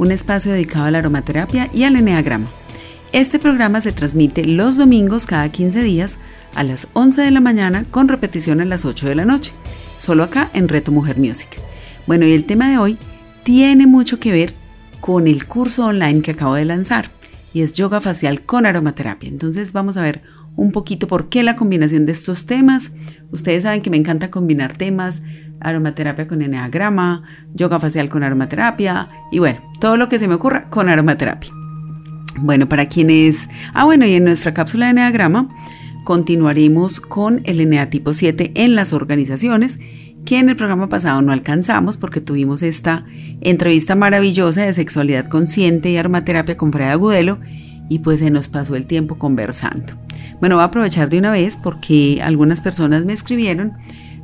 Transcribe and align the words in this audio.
un 0.00 0.12
espacio 0.12 0.52
dedicado 0.52 0.86
a 0.86 0.90
la 0.90 0.98
aromaterapia 1.00 1.68
y 1.74 1.84
al 1.84 1.94
eneagrama. 1.94 2.48
Este 3.12 3.38
programa 3.38 3.82
se 3.82 3.92
transmite 3.92 4.46
los 4.46 4.78
domingos 4.78 5.26
cada 5.26 5.46
15 5.50 5.82
días 5.82 6.16
a 6.54 6.64
las 6.64 6.88
11 6.94 7.20
de 7.20 7.30
la 7.30 7.40
mañana 7.40 7.84
con 7.90 8.08
repetición 8.08 8.62
a 8.62 8.64
las 8.64 8.86
8 8.86 9.08
de 9.08 9.14
la 9.14 9.26
noche, 9.26 9.52
solo 9.98 10.24
acá 10.24 10.48
en 10.54 10.68
Reto 10.68 10.90
Mujer 10.90 11.18
Music. 11.18 11.48
Bueno, 12.06 12.24
y 12.24 12.32
el 12.32 12.46
tema 12.46 12.70
de 12.70 12.78
hoy 12.78 12.96
tiene 13.42 13.86
mucho 13.86 14.18
que 14.18 14.32
ver 14.32 14.54
con 15.02 15.28
el 15.28 15.46
curso 15.46 15.84
online 15.84 16.22
que 16.22 16.30
acabo 16.30 16.54
de 16.54 16.64
lanzar 16.64 17.10
y 17.52 17.60
es 17.60 17.74
yoga 17.74 18.00
facial 18.00 18.40
con 18.40 18.64
aromaterapia. 18.64 19.28
Entonces 19.28 19.74
vamos 19.74 19.98
a 19.98 20.02
ver 20.02 20.22
un 20.56 20.72
poquito 20.72 21.06
por 21.06 21.28
qué 21.28 21.42
la 21.42 21.56
combinación 21.56 22.06
de 22.06 22.12
estos 22.12 22.46
temas. 22.46 22.92
Ustedes 23.30 23.62
saben 23.62 23.82
que 23.82 23.90
me 23.90 23.96
encanta 23.96 24.30
combinar 24.30 24.76
temas, 24.76 25.22
aromaterapia 25.60 26.26
con 26.26 26.42
eneagrama, 26.42 27.22
yoga 27.54 27.80
facial 27.80 28.08
con 28.08 28.22
aromaterapia 28.22 29.08
y 29.30 29.38
bueno, 29.38 29.60
todo 29.80 29.96
lo 29.96 30.08
que 30.08 30.18
se 30.18 30.28
me 30.28 30.34
ocurra 30.34 30.68
con 30.70 30.88
aromaterapia. 30.88 31.50
Bueno, 32.38 32.68
para 32.68 32.88
quienes... 32.88 33.48
Ah, 33.74 33.84
bueno, 33.84 34.06
y 34.06 34.14
en 34.14 34.24
nuestra 34.24 34.54
cápsula 34.54 34.86
de 34.86 34.92
eneagrama 34.92 35.48
continuaremos 36.04 37.00
con 37.00 37.42
el 37.44 37.60
enea 37.60 37.90
tipo 37.90 38.14
7 38.14 38.52
en 38.54 38.74
las 38.74 38.92
organizaciones 38.92 39.78
que 40.24 40.38
en 40.38 40.48
el 40.48 40.56
programa 40.56 40.88
pasado 40.88 41.22
no 41.22 41.32
alcanzamos 41.32 41.96
porque 41.96 42.20
tuvimos 42.20 42.62
esta 42.62 43.04
entrevista 43.40 43.94
maravillosa 43.94 44.62
de 44.62 44.72
sexualidad 44.72 45.28
consciente 45.28 45.90
y 45.90 45.96
aromaterapia 45.96 46.56
con 46.56 46.72
Freda 46.72 46.92
Agudelo 46.92 47.38
y 47.90 47.98
pues 47.98 48.20
se 48.20 48.30
nos 48.30 48.48
pasó 48.48 48.76
el 48.76 48.86
tiempo 48.86 49.18
conversando. 49.18 49.92
Bueno, 50.40 50.54
voy 50.54 50.62
a 50.62 50.66
aprovechar 50.66 51.10
de 51.10 51.18
una 51.18 51.32
vez 51.32 51.58
porque 51.62 52.22
algunas 52.22 52.62
personas 52.62 53.04
me 53.04 53.12
escribieron 53.12 53.74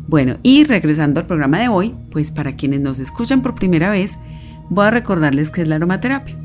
Bueno, 0.07 0.37
y 0.43 0.63
regresando 0.63 1.19
al 1.19 1.25
programa 1.25 1.59
de 1.59 1.67
hoy, 1.67 1.95
pues 2.11 2.31
para 2.31 2.55
quienes 2.55 2.81
nos 2.81 2.99
escuchan 2.99 3.41
por 3.41 3.55
primera 3.55 3.89
vez, 3.89 4.17
voy 4.69 4.85
a 4.85 4.91
recordarles 4.91 5.49
qué 5.49 5.63
es 5.63 5.67
la 5.67 5.75
aromaterapia. 5.75 6.35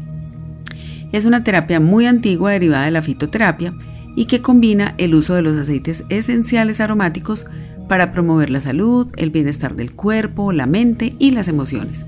Es 1.12 1.24
una 1.24 1.44
terapia 1.44 1.80
muy 1.80 2.06
antigua 2.06 2.52
derivada 2.52 2.84
de 2.84 2.92
la 2.92 3.02
fitoterapia 3.02 3.74
y 4.16 4.26
que 4.26 4.40
combina 4.40 4.94
el 4.98 5.14
uso 5.14 5.34
de 5.34 5.42
los 5.42 5.56
aceites 5.56 6.04
esenciales 6.08 6.80
aromáticos 6.80 7.46
para 7.88 8.12
promover 8.12 8.50
la 8.50 8.60
salud, 8.60 9.08
el 9.16 9.30
bienestar 9.30 9.74
del 9.74 9.92
cuerpo, 9.92 10.52
la 10.52 10.66
mente 10.66 11.14
y 11.18 11.32
las 11.32 11.48
emociones. 11.48 12.06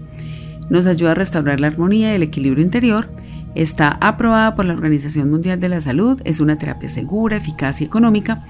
Nos 0.70 0.86
ayuda 0.86 1.10
a 1.10 1.14
restaurar 1.16 1.60
la 1.60 1.66
armonía 1.66 2.12
y 2.12 2.16
el 2.16 2.22
equilibrio 2.22 2.64
interior. 2.64 3.08
Está 3.54 3.98
aprobada 4.00 4.54
por 4.54 4.64
la 4.64 4.74
Organización 4.74 5.30
Mundial 5.30 5.60
de 5.60 5.68
la 5.68 5.80
Salud, 5.80 6.20
es 6.24 6.40
una 6.40 6.56
terapia 6.56 6.88
segura, 6.88 7.36
eficaz 7.36 7.80
y 7.80 7.84
económica, 7.84 8.46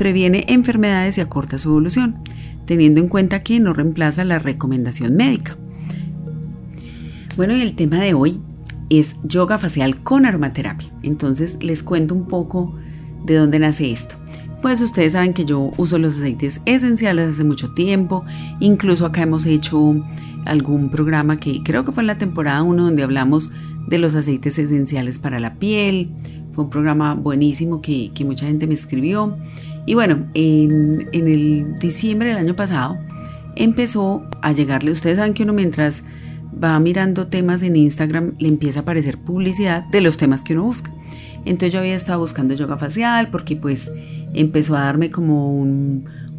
previene 0.00 0.46
enfermedades 0.48 1.18
y 1.18 1.20
acorta 1.20 1.58
su 1.58 1.68
evolución, 1.68 2.16
teniendo 2.64 3.02
en 3.02 3.08
cuenta 3.08 3.42
que 3.42 3.60
no 3.60 3.74
reemplaza 3.74 4.24
la 4.24 4.38
recomendación 4.38 5.14
médica. 5.14 5.58
Bueno, 7.36 7.54
y 7.54 7.60
el 7.60 7.76
tema 7.76 7.98
de 7.98 8.14
hoy 8.14 8.40
es 8.88 9.16
yoga 9.24 9.58
facial 9.58 10.02
con 10.02 10.24
aromaterapia. 10.24 10.88
Entonces 11.02 11.62
les 11.62 11.82
cuento 11.82 12.14
un 12.14 12.28
poco 12.28 12.74
de 13.26 13.34
dónde 13.34 13.58
nace 13.58 13.92
esto. 13.92 14.14
Pues 14.62 14.80
ustedes 14.80 15.12
saben 15.12 15.34
que 15.34 15.44
yo 15.44 15.70
uso 15.76 15.98
los 15.98 16.16
aceites 16.16 16.62
esenciales 16.64 17.34
hace 17.34 17.44
mucho 17.44 17.74
tiempo. 17.74 18.24
Incluso 18.58 19.04
acá 19.04 19.24
hemos 19.24 19.44
hecho 19.44 20.02
algún 20.46 20.90
programa 20.90 21.38
que 21.38 21.62
creo 21.62 21.84
que 21.84 21.92
fue 21.92 22.04
en 22.04 22.06
la 22.06 22.16
temporada 22.16 22.62
1 22.62 22.84
donde 22.84 23.02
hablamos 23.02 23.50
de 23.86 23.98
los 23.98 24.14
aceites 24.14 24.58
esenciales 24.58 25.18
para 25.18 25.40
la 25.40 25.56
piel. 25.56 26.08
Fue 26.54 26.64
un 26.64 26.70
programa 26.70 27.12
buenísimo 27.12 27.82
que, 27.82 28.10
mucha 28.24 28.46
gente 28.46 28.66
me 28.66 28.72
escribió. 28.72 29.36
Y 29.86 29.94
bueno, 29.94 30.26
en, 30.34 31.08
en 31.12 31.28
el 31.28 31.74
diciembre 31.76 32.28
del 32.28 32.38
año 32.38 32.54
pasado 32.54 32.98
empezó 33.56 34.24
a 34.42 34.52
llegarle, 34.52 34.90
ustedes 34.90 35.16
saben 35.16 35.34
que 35.34 35.42
uno 35.42 35.52
mientras 35.52 36.02
va 36.62 36.78
mirando 36.78 37.26
temas 37.26 37.62
en 37.62 37.76
Instagram, 37.76 38.34
le 38.38 38.48
empieza 38.48 38.80
a 38.80 38.82
aparecer 38.82 39.18
publicidad 39.18 39.84
de 39.84 40.00
los 40.00 40.16
temas 40.16 40.42
que 40.42 40.54
uno 40.54 40.64
busca. 40.64 40.92
Entonces 41.44 41.72
yo 41.72 41.78
había 41.78 41.96
estado 41.96 42.18
buscando 42.18 42.54
yoga 42.54 42.76
facial 42.76 43.28
porque 43.30 43.56
pues 43.56 43.90
empezó 44.34 44.76
a 44.76 44.80
darme 44.80 45.10
como 45.10 45.54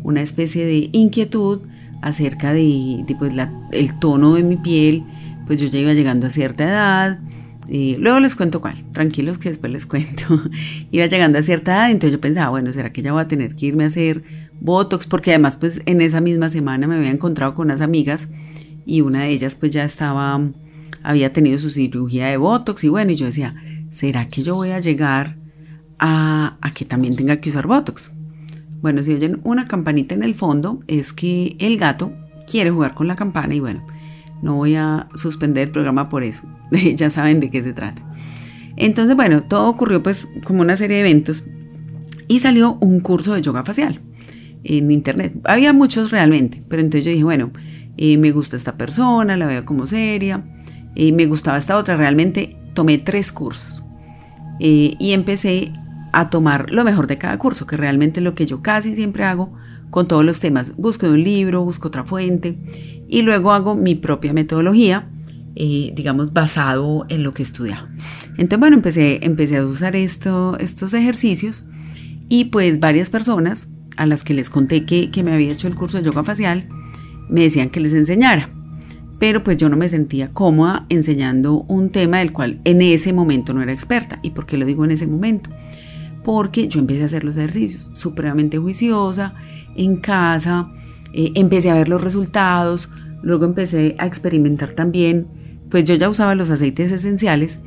una 0.03 0.21
especie 0.21 0.65
de 0.65 0.89
inquietud 0.91 1.61
acerca 2.01 2.53
de, 2.53 3.03
pues, 3.17 3.33
el 3.71 3.99
tono 3.99 4.35
de 4.35 4.43
mi 4.43 4.57
piel, 4.57 5.03
pues 5.47 5.59
yo 5.59 5.67
ya 5.67 5.79
iba 5.79 5.93
llegando 5.93 6.27
a 6.27 6.29
cierta 6.29 6.63
edad. 6.63 7.19
Luego 7.97 8.19
les 8.19 8.35
cuento 8.35 8.59
cuál, 8.59 8.75
tranquilos 8.91 9.37
que 9.37 9.49
después 9.49 9.71
les 9.71 9.85
cuento. 9.87 10.43
iba 10.91 11.05
llegando 11.05 11.39
a 11.39 11.41
cierta 11.41 11.71
edad, 11.71 11.91
entonces 11.91 12.11
yo 12.13 12.21
pensaba, 12.21 12.49
bueno, 12.49 12.73
¿será 12.73 12.91
que 12.91 13.01
ya 13.01 13.13
voy 13.13 13.21
a 13.21 13.27
tener 13.27 13.55
que 13.55 13.67
irme 13.67 13.85
a 13.85 13.87
hacer 13.87 14.23
Botox? 14.59 15.07
Porque 15.07 15.31
además 15.31 15.57
pues 15.57 15.81
en 15.85 16.01
esa 16.01 16.19
misma 16.21 16.49
semana 16.49 16.87
me 16.87 16.95
había 16.95 17.11
encontrado 17.11 17.55
con 17.55 17.67
unas 17.67 17.81
amigas 17.81 18.27
y 18.85 19.01
una 19.01 19.21
de 19.21 19.29
ellas 19.29 19.55
pues 19.55 19.71
ya 19.71 19.85
estaba, 19.85 20.41
había 21.01 21.31
tenido 21.31 21.59
su 21.59 21.69
cirugía 21.69 22.27
de 22.27 22.37
Botox 22.37 22.83
y 22.83 22.89
bueno, 22.89 23.11
y 23.11 23.15
yo 23.15 23.25
decía, 23.25 23.55
¿será 23.89 24.27
que 24.27 24.43
yo 24.43 24.55
voy 24.55 24.71
a 24.71 24.79
llegar 24.79 25.37
a, 25.97 26.57
a 26.61 26.71
que 26.71 26.83
también 26.83 27.15
tenga 27.15 27.37
que 27.37 27.51
usar 27.51 27.67
Botox? 27.67 28.11
Bueno, 28.81 29.03
si 29.03 29.13
oyen 29.13 29.39
una 29.43 29.67
campanita 29.67 30.15
en 30.15 30.23
el 30.23 30.35
fondo, 30.35 30.81
es 30.87 31.13
que 31.13 31.55
el 31.59 31.77
gato 31.77 32.11
quiere 32.47 32.71
jugar 32.71 32.95
con 32.95 33.07
la 33.07 33.15
campana 33.15 33.53
y 33.53 33.59
bueno, 33.59 33.85
no 34.41 34.55
voy 34.55 34.75
a 34.75 35.07
suspender 35.15 35.67
el 35.67 35.71
programa 35.71 36.09
por 36.09 36.23
eso. 36.23 36.43
ya 36.95 37.09
saben 37.09 37.39
de 37.39 37.49
qué 37.49 37.61
se 37.61 37.73
trata. 37.73 38.01
Entonces, 38.77 39.15
bueno, 39.15 39.43
todo 39.43 39.69
ocurrió 39.69 40.01
pues 40.01 40.27
como 40.43 40.61
una 40.61 40.77
serie 40.77 40.97
de 40.97 41.01
eventos 41.01 41.43
y 42.27 42.39
salió 42.39 42.77
un 42.79 42.99
curso 43.01 43.33
de 43.33 43.41
yoga 43.41 43.63
facial 43.63 43.99
en 44.63 44.91
internet. 44.91 45.33
Había 45.43 45.73
muchos 45.73 46.11
realmente, 46.11 46.63
pero 46.67 46.81
entonces 46.81 47.05
yo 47.05 47.11
dije, 47.11 47.23
bueno, 47.23 47.51
me 47.97 48.31
gusta 48.31 48.55
esta 48.55 48.73
persona, 48.73 49.37
la 49.37 49.45
veo 49.45 49.65
como 49.65 49.85
seria, 49.87 50.43
y 50.95 51.11
me 51.11 51.25
gustaba 51.25 51.57
esta 51.57 51.77
otra. 51.77 51.97
Realmente 51.97 52.57
tomé 52.73 52.97
tres 52.97 53.31
cursos 53.31 53.83
eh, 54.59 54.95
y 54.99 55.11
empecé 55.11 55.71
a 56.13 56.29
tomar 56.29 56.71
lo 56.71 56.83
mejor 56.83 57.07
de 57.07 57.17
cada 57.17 57.37
curso, 57.37 57.67
que 57.67 57.77
realmente 57.77 58.19
es 58.19 58.23
lo 58.23 58.35
que 58.35 58.45
yo 58.45 58.61
casi 58.61 58.95
siempre 58.95 59.23
hago 59.23 59.53
con 59.89 60.07
todos 60.07 60.25
los 60.25 60.39
temas. 60.39 60.75
Busco 60.77 61.07
un 61.07 61.23
libro, 61.23 61.63
busco 61.63 61.89
otra 61.89 62.03
fuente 62.03 62.57
y 63.11 63.23
luego 63.23 63.51
hago 63.51 63.75
mi 63.75 63.93
propia 63.95 64.31
metodología, 64.31 65.09
eh, 65.55 65.91
digamos, 65.93 66.31
basado 66.31 67.05
en 67.09 67.23
lo 67.23 67.33
que 67.33 67.43
he 67.43 67.45
estudiado. 67.45 67.87
Entonces, 68.37 68.59
bueno, 68.59 68.77
empecé, 68.77 69.19
empecé 69.23 69.57
a 69.57 69.65
usar 69.65 69.97
esto, 69.97 70.57
estos 70.59 70.93
ejercicios 70.93 71.65
y 72.29 72.45
pues 72.45 72.79
varias 72.79 73.09
personas 73.09 73.67
a 73.97 74.05
las 74.05 74.23
que 74.23 74.33
les 74.33 74.49
conté 74.49 74.85
que, 74.85 75.11
que 75.11 75.23
me 75.23 75.33
había 75.33 75.51
hecho 75.51 75.67
el 75.67 75.75
curso 75.75 75.97
de 75.97 76.05
yoga 76.05 76.23
facial, 76.23 76.69
me 77.29 77.41
decían 77.41 77.69
que 77.69 77.81
les 77.81 77.91
enseñara. 77.91 78.49
Pero 79.19 79.43
pues 79.43 79.57
yo 79.57 79.67
no 79.67 79.75
me 79.75 79.89
sentía 79.89 80.31
cómoda 80.31 80.85
enseñando 80.87 81.65
un 81.67 81.89
tema 81.89 82.19
del 82.19 82.31
cual 82.31 82.61
en 82.63 82.81
ese 82.81 83.11
momento 83.11 83.53
no 83.53 83.61
era 83.61 83.73
experta. 83.73 84.19
¿Y 84.23 84.29
por 84.29 84.45
qué 84.45 84.55
lo 84.55 84.65
digo 84.65 84.85
en 84.85 84.91
ese 84.91 85.05
momento? 85.05 85.49
Porque 86.23 86.69
yo 86.69 86.79
empecé 86.79 87.03
a 87.03 87.07
hacer 87.07 87.25
los 87.25 87.35
ejercicios 87.35 87.91
supremamente 87.93 88.57
juiciosa, 88.57 89.33
en 89.75 89.97
casa, 89.97 90.71
eh, 91.13 91.33
empecé 91.35 91.69
a 91.69 91.75
ver 91.75 91.89
los 91.89 92.01
resultados, 92.01 92.89
luego 93.21 93.45
empecé 93.45 93.95
a 93.97 94.05
experimentar 94.05 94.71
también, 94.71 95.27
pues 95.69 95.85
yo 95.85 95.95
ya 95.95 96.09
usaba 96.09 96.35
los 96.35 96.49
aceites 96.49 96.91
esenciales, 96.91 97.59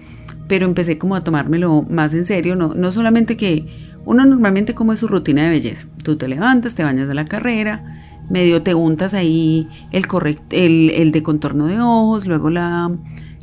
pero 0.48 0.66
empecé 0.66 0.98
como 0.98 1.16
a 1.16 1.24
tomármelo 1.24 1.82
más 1.88 2.12
en 2.14 2.24
serio, 2.24 2.56
no, 2.56 2.74
no 2.74 2.92
solamente 2.92 3.36
que 3.36 3.66
uno 4.04 4.26
normalmente 4.26 4.74
como 4.74 4.92
es 4.92 5.00
su 5.00 5.08
rutina 5.08 5.44
de 5.44 5.50
belleza, 5.50 5.82
tú 6.02 6.16
te 6.16 6.28
levantas, 6.28 6.74
te 6.74 6.84
bañas 6.84 7.08
de 7.08 7.14
la 7.14 7.24
carrera, 7.24 7.94
medio 8.30 8.62
te 8.62 8.74
untas 8.74 9.14
ahí 9.14 9.68
el, 9.92 10.06
el, 10.50 10.90
el, 10.90 11.12
de 11.12 11.22
contorno 11.22 11.66
de 11.66 11.80
ojos, 11.80 12.26
luego 12.26 12.50
la, 12.50 12.90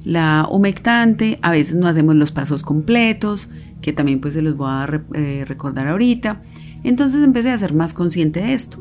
la, 0.03 0.47
humectante, 0.49 1.39
a 1.41 1.51
veces 1.51 1.75
no 1.75 1.87
hacemos 1.87 2.15
los 2.15 2.31
pasos 2.31 2.63
completos, 2.63 3.49
que 3.81 3.93
también 3.93 4.21
pues 4.21 4.35
se 4.35 4.41
los 4.41 4.55
voy 4.55 4.69
a 4.69 5.01
eh, 5.13 5.45
recordar 5.47 5.87
ahorita. 5.87 6.41
Entonces 6.83 7.23
empecé 7.23 7.51
a 7.51 7.57
ser 7.57 7.73
más 7.73 7.93
consciente 7.93 8.41
de 8.41 8.53
esto. 8.53 8.79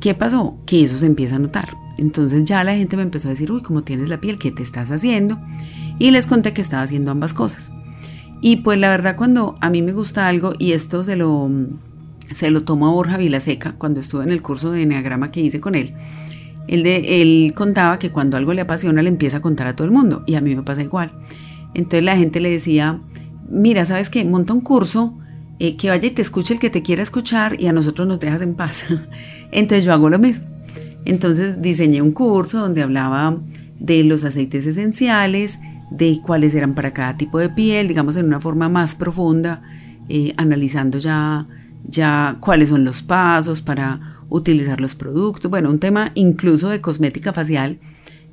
¿Qué 0.00 0.14
pasó? 0.14 0.56
Que 0.66 0.82
eso 0.82 0.98
se 0.98 1.06
empieza 1.06 1.36
a 1.36 1.38
notar. 1.38 1.76
Entonces 1.98 2.44
ya 2.44 2.64
la 2.64 2.74
gente 2.74 2.96
me 2.96 3.02
empezó 3.02 3.28
a 3.28 3.32
decir, 3.32 3.52
uy, 3.52 3.62
¿cómo 3.62 3.82
tienes 3.82 4.08
la 4.08 4.20
piel? 4.20 4.38
¿Qué 4.38 4.50
te 4.50 4.62
estás 4.62 4.90
haciendo? 4.90 5.38
Y 5.98 6.10
les 6.10 6.26
conté 6.26 6.52
que 6.54 6.62
estaba 6.62 6.82
haciendo 6.82 7.10
ambas 7.10 7.34
cosas. 7.34 7.70
Y 8.40 8.56
pues 8.56 8.78
la 8.78 8.88
verdad 8.88 9.16
cuando 9.16 9.56
a 9.60 9.68
mí 9.68 9.82
me 9.82 9.92
gusta 9.92 10.26
algo, 10.26 10.54
y 10.58 10.72
esto 10.72 11.04
se 11.04 11.16
lo, 11.16 11.50
se 12.32 12.50
lo 12.50 12.62
tomó 12.62 12.88
a 12.88 12.92
Borja 12.92 13.18
Vilaseca 13.18 13.74
cuando 13.76 14.00
estuve 14.00 14.24
en 14.24 14.30
el 14.30 14.40
curso 14.40 14.72
de 14.72 14.82
Enneagrama 14.82 15.30
que 15.30 15.42
hice 15.42 15.60
con 15.60 15.74
él, 15.74 15.92
él, 16.66 16.82
de, 16.82 17.20
él 17.20 17.52
contaba 17.54 17.98
que 17.98 18.10
cuando 18.10 18.38
algo 18.38 18.54
le 18.54 18.62
apasiona 18.62 19.02
le 19.02 19.10
empieza 19.10 19.38
a 19.38 19.42
contar 19.42 19.66
a 19.66 19.76
todo 19.76 19.84
el 19.84 19.92
mundo, 19.92 20.24
y 20.26 20.36
a 20.36 20.40
mí 20.40 20.54
me 20.56 20.62
pasa 20.62 20.82
igual. 20.82 21.12
Entonces 21.74 22.02
la 22.02 22.16
gente 22.16 22.40
le 22.40 22.48
decía, 22.48 22.98
mira, 23.50 23.84
¿sabes 23.84 24.08
qué? 24.08 24.24
Monta 24.24 24.54
un 24.54 24.62
curso, 24.62 25.12
eh, 25.58 25.76
que 25.76 25.90
vaya 25.90 26.08
y 26.08 26.12
te 26.12 26.22
escuche 26.22 26.54
el 26.54 26.60
que 26.60 26.70
te 26.70 26.82
quiera 26.82 27.02
escuchar 27.02 27.60
y 27.60 27.66
a 27.66 27.72
nosotros 27.74 28.08
nos 28.08 28.18
dejas 28.18 28.40
en 28.40 28.54
paz. 28.54 28.84
Entonces 29.52 29.84
yo 29.84 29.92
hago 29.92 30.08
lo 30.08 30.18
mismo. 30.18 30.46
Entonces 31.04 31.62
diseñé 31.62 32.02
un 32.02 32.12
curso 32.12 32.60
donde 32.60 32.82
hablaba 32.82 33.36
de 33.78 34.04
los 34.04 34.24
aceites 34.24 34.66
esenciales, 34.66 35.58
de 35.90 36.20
cuáles 36.22 36.54
eran 36.54 36.74
para 36.74 36.92
cada 36.92 37.16
tipo 37.16 37.38
de 37.38 37.48
piel, 37.48 37.88
digamos 37.88 38.16
en 38.16 38.26
una 38.26 38.40
forma 38.40 38.68
más 38.68 38.94
profunda, 38.94 39.62
eh, 40.08 40.34
analizando 40.36 40.98
ya, 40.98 41.46
ya 41.84 42.36
cuáles 42.40 42.68
son 42.68 42.84
los 42.84 43.02
pasos 43.02 43.62
para 43.62 44.18
utilizar 44.28 44.80
los 44.80 44.94
productos, 44.94 45.50
bueno, 45.50 45.70
un 45.70 45.80
tema 45.80 46.12
incluso 46.14 46.68
de 46.68 46.80
cosmética 46.80 47.32
facial 47.32 47.78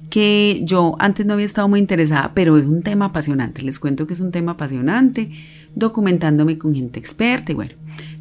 que 0.10 0.62
yo 0.64 0.96
antes 1.00 1.26
no 1.26 1.34
había 1.34 1.46
estado 1.46 1.68
muy 1.68 1.80
interesada, 1.80 2.32
pero 2.34 2.58
es 2.58 2.66
un 2.66 2.82
tema 2.82 3.06
apasionante, 3.06 3.62
les 3.62 3.80
cuento 3.80 4.08
que 4.08 4.14
es 4.14 4.20
un 4.20 4.32
tema 4.32 4.54
apasionante, 4.54 5.32
documentándome 5.76 6.58
con 6.58 6.74
gente 6.74 7.00
experta 7.00 7.52
y 7.52 7.56
bueno, 7.56 7.74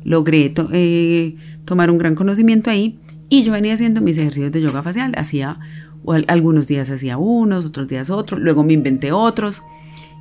logré 0.05 0.53
eh, 0.73 1.37
tomar 1.67 1.91
un 1.91 1.99
gran 1.99 2.15
conocimiento 2.15 2.71
ahí 2.71 2.99
y 3.29 3.43
yo 3.43 3.53
venía 3.53 3.75
haciendo 3.75 4.01
mis 4.01 4.17
ejercicios 4.17 4.53
de 4.53 4.63
yoga 4.63 4.83
facial, 4.83 5.13
hacía 5.17 5.59
algunos 6.29 6.67
días 6.67 6.89
hacía 6.89 7.19
unos, 7.19 7.67
otros 7.67 7.89
días 7.89 8.09
otros, 8.09 8.41
luego 8.41 8.63
me 8.63 8.73
inventé 8.73 9.13
otros 9.13 9.63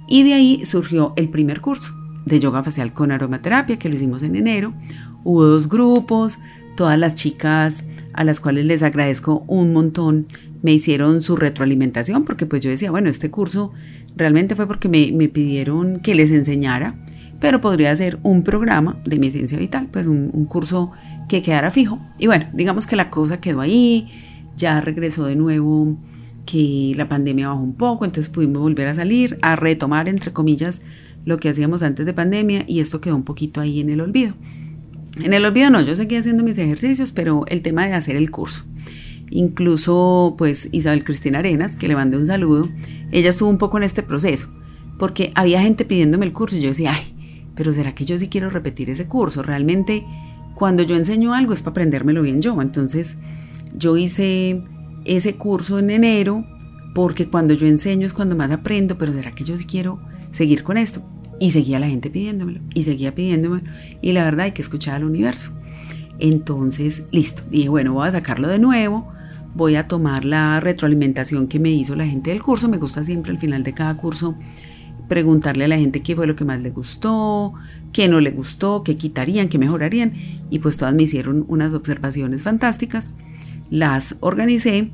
y 0.08 0.24
de 0.24 0.34
ahí 0.34 0.66
surgió 0.66 1.14
el 1.16 1.30
primer 1.30 1.62
curso 1.62 1.94
de 2.26 2.40
yoga 2.40 2.64
facial 2.64 2.92
con 2.92 3.12
aromaterapia 3.12 3.78
que 3.78 3.88
lo 3.88 3.96
hicimos 3.96 4.24
en 4.24 4.36
enero. 4.36 4.74
Hubo 5.24 5.46
dos 5.46 5.70
grupos, 5.70 6.40
todas 6.76 6.98
las 6.98 7.16
chicas 7.16 7.84
a 8.14 8.24
las 8.24 8.40
cuales 8.40 8.66
les 8.66 8.84
agradezco 8.84 9.44
un 9.48 9.74
montón 9.74 10.28
me 10.62 10.74
hicieron 10.74 11.22
su 11.22 11.36
retroalimentación 11.36 12.26
porque 12.26 12.48
pues 12.48 12.62
yo 12.62 12.72
decía, 12.72 12.90
bueno, 12.90 13.08
este 13.10 13.30
curso 13.30 13.72
realmente 14.16 14.56
fue 14.56 14.66
porque 14.66 14.90
me, 14.90 15.12
me 15.12 15.30
pidieron 15.30 16.00
que 16.00 16.16
les 16.16 16.32
enseñara, 16.32 16.96
pero 17.40 17.62
podría 17.62 17.96
ser 17.96 18.18
un 18.24 18.42
programa 18.44 18.98
de 19.06 19.20
mi 19.20 19.28
esencia 19.28 19.60
vital, 19.60 19.90
pues 19.92 20.08
un, 20.08 20.32
un 20.34 20.46
curso 20.46 20.92
que 21.28 21.42
quedara 21.42 21.72
fijo. 21.72 22.00
Y 22.18 22.28
bueno, 22.28 22.48
digamos 22.54 22.88
que 22.88 22.96
la 22.96 23.10
cosa 23.10 23.40
quedó 23.40 23.62
ahí, 23.62 24.10
ya 24.58 24.82
regresó 24.82 25.26
de 25.26 25.36
nuevo 25.36 25.98
que 26.46 26.94
la 26.96 27.10
pandemia 27.10 27.50
bajó 27.50 27.62
un 27.62 27.74
poco, 27.74 28.06
entonces 28.06 28.32
pudimos 28.32 28.62
volver 28.62 28.88
a 28.88 28.96
salir, 28.96 29.38
a 29.42 29.56
retomar, 29.56 30.08
entre 30.08 30.32
comillas, 30.32 30.82
lo 31.26 31.40
que 31.40 31.50
hacíamos 31.50 31.82
antes 31.84 32.06
de 32.06 32.14
pandemia 32.14 32.64
y 32.68 32.80
esto 32.80 33.02
quedó 33.02 33.16
un 33.16 33.24
poquito 33.24 33.60
ahí 33.62 33.80
en 33.80 33.90
el 33.90 34.02
olvido. 34.02 34.36
En 35.20 35.34
el 35.34 35.46
olvido 35.46 35.70
no, 35.70 35.82
yo 35.82 35.96
seguía 35.96 36.20
haciendo 36.20 36.44
mis 36.44 36.58
ejercicios, 36.58 37.12
pero 37.12 37.46
el 37.48 37.62
tema 37.62 37.88
de 37.88 37.94
hacer 37.94 38.16
el 38.16 38.30
curso. 38.32 38.64
Incluso 39.32 40.36
pues 40.38 40.70
Isabel 40.72 41.04
Cristina 41.04 41.40
Arenas, 41.40 41.76
que 41.76 41.88
le 41.88 41.96
mandé 41.96 42.18
un 42.18 42.28
saludo, 42.28 42.70
ella 43.12 43.30
estuvo 43.30 43.50
un 43.50 43.58
poco 43.58 43.78
en 43.78 43.84
este 43.84 44.04
proceso, 44.04 44.50
porque 45.00 45.32
había 45.36 45.62
gente 45.62 45.84
pidiéndome 45.84 46.26
el 46.26 46.34
curso 46.34 46.58
y 46.58 46.62
yo 46.62 46.70
decía, 46.70 46.94
ay, 46.94 47.50
pero 47.56 47.74
¿será 47.74 47.96
que 47.96 48.06
yo 48.06 48.20
sí 48.20 48.28
quiero 48.28 48.50
repetir 48.50 48.90
ese 48.90 49.08
curso? 49.08 49.42
Realmente 49.42 50.06
cuando 50.56 50.84
yo 50.84 50.96
enseño 50.96 51.34
algo 51.34 51.54
es 51.54 51.62
para 51.62 51.72
aprendérmelo 51.72 52.22
bien 52.24 52.42
yo, 52.42 52.60
entonces 52.62 53.18
yo 53.76 53.98
hice 53.98 54.64
ese 55.04 55.36
curso 55.36 55.78
en 55.78 55.92
enero 55.92 56.46
porque 56.96 57.28
cuando 57.28 57.54
yo 57.54 57.68
enseño 57.68 58.08
es 58.08 58.14
cuando 58.14 58.36
más 58.36 58.50
aprendo, 58.52 58.98
pero 58.98 59.14
¿será 59.14 59.32
que 59.32 59.44
yo 59.44 59.58
sí 59.58 59.66
quiero 59.66 60.00
seguir 60.32 60.64
con 60.64 60.78
esto? 60.78 61.04
Y 61.42 61.52
seguía 61.52 61.78
la 61.78 61.90
gente 61.90 62.10
pidiéndomelo, 62.10 62.62
y 62.74 62.84
seguía 62.84 63.14
pidiéndomelo, 63.14 63.64
y 64.02 64.14
la 64.14 64.24
verdad 64.24 64.46
hay 64.46 64.52
que 64.54 64.62
escuchar 64.62 64.96
al 64.96 65.04
universo. 65.04 65.52
Entonces, 66.20 67.04
listo, 67.12 67.44
dije, 67.52 67.68
bueno, 67.68 67.94
voy 67.94 68.08
a 68.08 68.12
sacarlo 68.12 68.48
de 68.48 68.60
nuevo, 68.60 69.12
voy 69.56 69.76
a 69.76 69.90
tomar 69.90 70.24
la 70.24 70.62
retroalimentación 70.62 71.48
que 71.48 71.60
me 71.60 71.70
hizo 71.70 71.96
la 71.96 72.06
gente 72.06 72.30
del 72.30 72.42
curso, 72.42 72.70
me 72.70 72.78
gusta 72.78 73.04
siempre 73.04 73.32
al 73.32 73.40
final 73.40 73.64
de 73.64 73.74
cada 73.74 73.98
curso 73.98 74.36
preguntarle 75.10 75.66
a 75.66 75.68
la 75.68 75.78
gente 75.78 76.02
qué 76.02 76.16
fue 76.16 76.28
lo 76.28 76.36
que 76.36 76.46
más 76.46 76.62
le 76.62 76.70
gustó, 76.70 77.54
qué 77.96 78.10
no 78.10 78.20
le 78.20 78.32
gustó, 78.32 78.84
qué 78.84 78.98
quitarían, 78.98 79.48
qué 79.48 79.58
mejorarían, 79.58 80.12
y 80.50 80.60
pues 80.60 80.76
todas 80.76 80.94
me 80.94 81.04
hicieron 81.04 81.46
unas 81.48 81.74
observaciones 81.74 82.44
fantásticas 82.44 83.10
las 83.70 84.18
organicé 84.20 84.90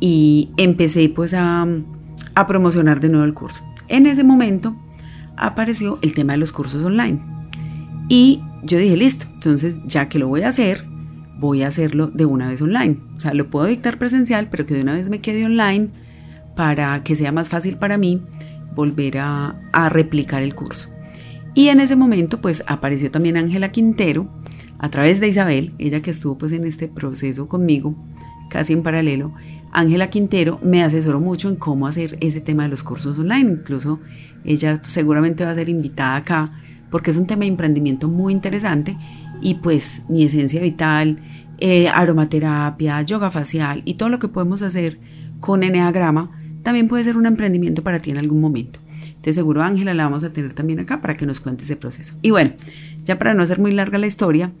y 0.00 0.50
empecé 0.58 1.08
pues 1.08 1.32
a, 1.34 1.66
promocionar 2.46 3.00
de 3.00 3.08
nuevo 3.08 3.24
el 3.24 3.32
curso. 3.32 3.62
En 3.88 4.04
ese 4.04 4.22
momento 4.22 4.76
apareció 5.38 5.98
el 6.02 6.12
tema 6.12 6.34
de 6.34 6.38
los 6.38 6.52
cursos 6.52 6.84
online 6.84 7.20
y 8.10 8.42
yo 8.64 8.76
dije, 8.76 8.98
listo, 8.98 9.26
entonces 9.32 9.78
ya 9.86 10.10
que 10.10 10.18
lo 10.18 10.28
voy 10.28 10.42
a 10.42 10.48
hacer, 10.48 10.84
voy 11.38 11.62
a 11.62 11.68
hacerlo 11.68 12.08
de 12.08 12.26
una 12.26 12.48
vez 12.48 12.60
online. 12.60 12.98
O 13.16 13.20
sea, 13.20 13.32
lo 13.32 13.48
puedo 13.48 13.64
dictar 13.64 13.96
presencial, 13.96 14.48
pero 14.50 14.66
que 14.66 14.74
de 14.74 14.82
una 14.82 14.92
vez 14.92 15.08
me 15.08 15.22
quede 15.22 15.46
online 15.46 15.88
para 16.54 17.02
que 17.02 17.16
sea 17.16 17.32
más 17.32 17.48
fácil 17.48 17.78
para 17.78 17.96
mí 17.96 18.20
volver 18.74 19.16
a 19.18 19.88
replicar 19.88 20.42
el 20.42 20.54
curso. 20.54 20.90
Y 21.56 21.70
en 21.70 21.80
ese 21.80 21.96
momento 21.96 22.42
pues 22.42 22.62
apareció 22.66 23.10
también 23.10 23.38
Ángela 23.38 23.72
Quintero, 23.72 24.28
a 24.78 24.90
través 24.90 25.20
de 25.20 25.28
Isabel, 25.28 25.72
ella 25.78 26.02
que 26.02 26.10
estuvo 26.10 26.36
pues 26.36 26.52
en 26.52 26.66
este 26.66 26.86
proceso 26.86 27.48
conmigo, 27.48 27.94
casi 28.50 28.74
en 28.74 28.82
paralelo, 28.82 29.32
Ángela 29.72 30.10
Quintero 30.10 30.60
me 30.62 30.84
asesoró 30.84 31.18
mucho 31.18 31.48
en 31.48 31.56
cómo 31.56 31.86
hacer 31.86 32.18
ese 32.20 32.42
tema 32.42 32.64
de 32.64 32.68
los 32.68 32.82
cursos 32.82 33.18
online. 33.18 33.52
Incluso 33.52 33.98
ella 34.44 34.82
seguramente 34.84 35.46
va 35.46 35.52
a 35.52 35.54
ser 35.54 35.70
invitada 35.70 36.16
acá 36.16 36.52
porque 36.90 37.10
es 37.10 37.16
un 37.16 37.26
tema 37.26 37.40
de 37.40 37.48
emprendimiento 37.48 38.06
muy 38.06 38.34
interesante 38.34 38.94
y 39.40 39.54
pues 39.54 40.02
mi 40.10 40.24
esencia 40.24 40.60
vital, 40.60 41.18
eh, 41.58 41.88
aromaterapia, 41.88 43.00
yoga 43.00 43.30
facial 43.30 43.80
y 43.86 43.94
todo 43.94 44.10
lo 44.10 44.18
que 44.18 44.28
podemos 44.28 44.60
hacer 44.60 44.98
con 45.40 45.62
Enneagrama 45.62 46.30
también 46.62 46.86
puede 46.86 47.04
ser 47.04 47.16
un 47.16 47.24
emprendimiento 47.24 47.82
para 47.82 48.00
ti 48.00 48.10
en 48.10 48.18
algún 48.18 48.42
momento. 48.42 48.78
Te 49.26 49.32
seguro 49.32 49.64
Ángela 49.64 49.92
la 49.92 50.04
vamos 50.04 50.22
a 50.22 50.32
tener 50.32 50.52
también 50.52 50.78
acá 50.78 51.00
para 51.00 51.16
que 51.16 51.26
nos 51.26 51.40
cuente 51.40 51.64
ese 51.64 51.74
proceso. 51.74 52.14
Y 52.22 52.30
bueno, 52.30 52.52
ya 53.04 53.18
para 53.18 53.34
no 53.34 53.42
hacer 53.42 53.58
muy 53.58 53.72
larga 53.72 53.98
la 53.98 54.06
historia, 54.06 54.52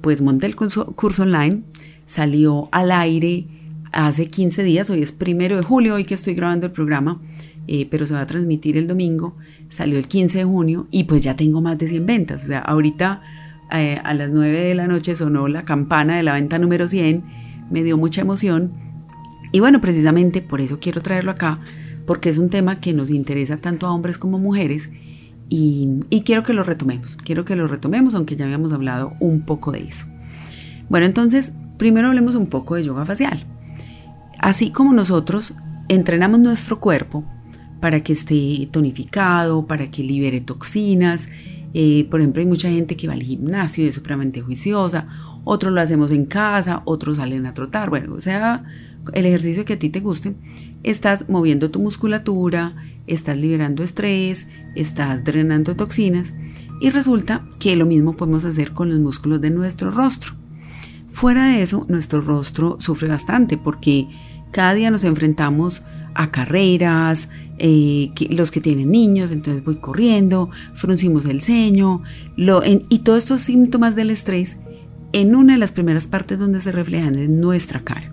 pues 0.00 0.22
monté 0.22 0.46
el 0.46 0.56
curso, 0.56 0.92
online, 1.18 1.62
salió 2.04 2.68
al 2.72 2.90
aire 2.90 3.46
hace 3.92 4.26
15 4.26 4.64
días, 4.64 4.90
hoy 4.90 5.02
es 5.02 5.12
primero 5.12 5.54
de 5.54 5.62
julio, 5.62 5.94
hoy 5.94 6.04
que 6.04 6.14
estoy 6.14 6.34
grabando 6.34 6.66
el 6.66 6.72
programa, 6.72 7.22
eh, 7.68 7.86
pero 7.88 8.08
se 8.08 8.14
va 8.14 8.22
a 8.22 8.26
transmitir 8.26 8.76
el 8.76 8.88
domingo, 8.88 9.36
salió 9.68 9.96
el 9.96 10.08
15 10.08 10.38
de 10.38 10.44
junio 10.44 10.88
y 10.90 11.04
pues 11.04 11.22
ya 11.22 11.36
tengo 11.36 11.60
más 11.60 11.78
de 11.78 11.88
100 11.88 12.04
ventas, 12.04 12.42
o 12.42 12.46
sea, 12.48 12.58
ahorita 12.58 13.22
eh, 13.70 14.00
a 14.02 14.14
las 14.14 14.32
9 14.32 14.62
de 14.62 14.74
la 14.74 14.88
noche 14.88 15.14
sonó 15.14 15.46
la 15.46 15.62
campana 15.62 16.16
de 16.16 16.24
la 16.24 16.32
venta 16.32 16.58
número 16.58 16.88
100, 16.88 17.22
me 17.70 17.84
dio 17.84 17.96
mucha 17.96 18.22
emoción 18.22 18.72
y 19.52 19.60
bueno, 19.60 19.80
precisamente 19.80 20.42
por 20.42 20.60
eso 20.60 20.80
quiero 20.80 21.02
traerlo 21.02 21.30
acá, 21.30 21.60
porque 22.08 22.30
es 22.30 22.38
un 22.38 22.48
tema 22.48 22.80
que 22.80 22.94
nos 22.94 23.10
interesa 23.10 23.58
tanto 23.58 23.86
a 23.86 23.92
hombres 23.92 24.16
como 24.16 24.38
mujeres 24.38 24.88
y, 25.50 26.00
quiero 26.24 26.42
que 26.42 26.54
lo 26.54 26.64
retomemos, 26.64 27.16
quiero 27.16 27.44
que 27.44 27.54
lo 27.54 27.68
retomemos, 27.68 28.14
aunque 28.14 28.34
ya 28.34 28.46
habíamos 28.46 28.72
hablado 28.72 29.12
un 29.20 29.44
poco 29.44 29.72
de 29.72 29.82
eso. 29.82 30.06
Bueno, 30.88 31.04
entonces, 31.04 31.52
primero 31.76 32.08
hablemos 32.08 32.34
un 32.34 32.46
poco 32.46 32.76
de 32.76 32.84
yoga 32.84 33.04
facial. 33.04 33.44
Así 34.38 34.70
como 34.70 34.94
nosotros 34.94 35.54
entrenamos 35.88 36.40
nuestro 36.40 36.80
cuerpo 36.80 37.24
para 37.78 38.00
que 38.00 38.14
esté 38.14 38.70
tonificado, 38.72 39.66
para 39.66 39.90
que 39.90 40.02
libere 40.02 40.40
toxinas, 40.40 41.28
eh, 41.74 42.06
por 42.10 42.20
ejemplo, 42.20 42.40
hay 42.40 42.48
mucha 42.48 42.70
gente 42.70 42.96
que 42.96 43.06
va 43.06 43.12
al 43.12 43.22
gimnasio 43.22 43.84
y 43.84 43.88
es 43.88 43.94
supremamente 43.94 44.40
juiciosa, 44.40 45.08
otros 45.44 45.74
lo 45.74 45.80
hacemos 45.82 46.10
en 46.10 46.24
casa, 46.24 46.80
otros 46.86 47.18
salen 47.18 47.44
a 47.44 47.52
trotar, 47.52 47.90
bueno, 47.90 48.14
o 48.14 48.20
sea, 48.20 48.64
el 49.12 49.26
ejercicio 49.26 49.64
que 49.64 49.74
a 49.74 49.78
ti 49.78 49.90
te 49.90 50.00
guste, 50.00 50.34
estás 50.82 51.28
moviendo 51.28 51.70
tu 51.70 51.80
musculatura, 51.80 52.74
estás 53.06 53.38
liberando 53.38 53.82
estrés, 53.82 54.46
estás 54.74 55.24
drenando 55.24 55.74
toxinas 55.76 56.32
y 56.80 56.90
resulta 56.90 57.44
que 57.58 57.76
lo 57.76 57.86
mismo 57.86 58.16
podemos 58.16 58.44
hacer 58.44 58.72
con 58.72 58.90
los 58.90 58.98
músculos 58.98 59.40
de 59.40 59.50
nuestro 59.50 59.90
rostro. 59.90 60.32
Fuera 61.12 61.46
de 61.46 61.62
eso, 61.62 61.84
nuestro 61.88 62.20
rostro 62.20 62.76
sufre 62.80 63.08
bastante 63.08 63.56
porque 63.56 64.06
cada 64.52 64.74
día 64.74 64.90
nos 64.90 65.04
enfrentamos 65.04 65.82
a 66.14 66.30
carreras, 66.30 67.28
eh, 67.58 68.12
los 68.30 68.50
que 68.50 68.60
tienen 68.60 68.90
niños, 68.90 69.32
entonces 69.32 69.64
voy 69.64 69.76
corriendo, 69.76 70.50
fruncimos 70.74 71.24
el 71.24 71.42
ceño, 71.42 72.02
y 72.36 72.98
todos 73.00 73.18
estos 73.18 73.42
síntomas 73.42 73.96
del 73.96 74.10
estrés 74.10 74.56
en 75.12 75.34
una 75.34 75.54
de 75.54 75.58
las 75.58 75.72
primeras 75.72 76.06
partes 76.06 76.38
donde 76.38 76.60
se 76.60 76.70
reflejan 76.70 77.18
en 77.18 77.40
nuestra 77.40 77.80
cara. 77.80 78.12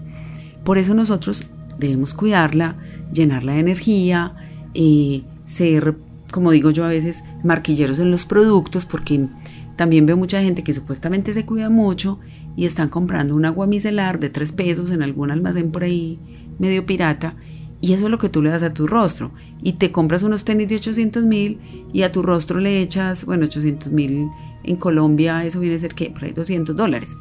Por 0.64 0.78
eso 0.80 0.94
nosotros 0.94 1.44
debemos 1.80 2.14
cuidarla, 2.14 2.76
llenarla 3.14 3.54
de 3.54 3.60
energía, 3.60 4.34
eh, 4.74 5.24
ser, 5.46 5.96
como 6.32 6.52
digo 6.52 6.72
yo 6.72 6.86
a 6.86 6.90
veces, 6.90 7.24
marquilleros 7.44 8.00
en 8.00 8.12
los 8.12 8.26
productos, 8.26 8.86
porque 8.86 9.28
también 9.76 10.06
veo 10.06 10.18
mucha 10.18 10.42
gente 10.42 10.64
que 10.64 10.74
supuestamente 10.74 11.34
se 11.34 11.46
cuida 11.46 11.70
mucho 11.70 12.20
y 12.56 12.66
están 12.66 12.90
comprando 12.90 13.36
un 13.36 13.46
agua 13.46 13.68
micelar 13.68 14.20
de 14.20 14.30
3 14.30 14.52
pesos 14.54 14.92
en 14.92 15.02
algún 15.02 15.32
almacén 15.32 15.72
por 15.72 15.84
ahí 15.84 16.18
medio 16.58 16.86
pirata 16.86 17.36
y 17.82 17.94
eso 17.94 18.06
es 18.06 18.12
lo 18.12 18.18
que 18.18 18.30
tú 18.30 18.42
le 18.42 18.50
das 18.50 18.64
a 18.64 18.74
tu 18.74 18.88
rostro. 18.88 19.32
Y 19.62 19.74
te 19.74 19.92
compras 19.92 20.24
unos 20.24 20.44
tenis 20.44 20.68
de 20.68 20.76
800 20.76 21.24
mil 21.24 21.60
y 21.94 22.02
a 22.02 22.12
tu 22.12 22.24
rostro 22.24 22.60
le 22.60 22.82
echas, 22.82 23.26
bueno, 23.26 23.46
800 23.46 23.92
mil 23.92 24.28
en 24.64 24.76
Colombia, 24.76 25.46
eso 25.46 25.60
viene 25.60 25.76
a 25.76 25.80
ser 25.80 25.94
que 25.94 26.10
por 26.10 26.24
ahí 26.24 26.32
200 26.32 26.76
dólares. 26.76 27.16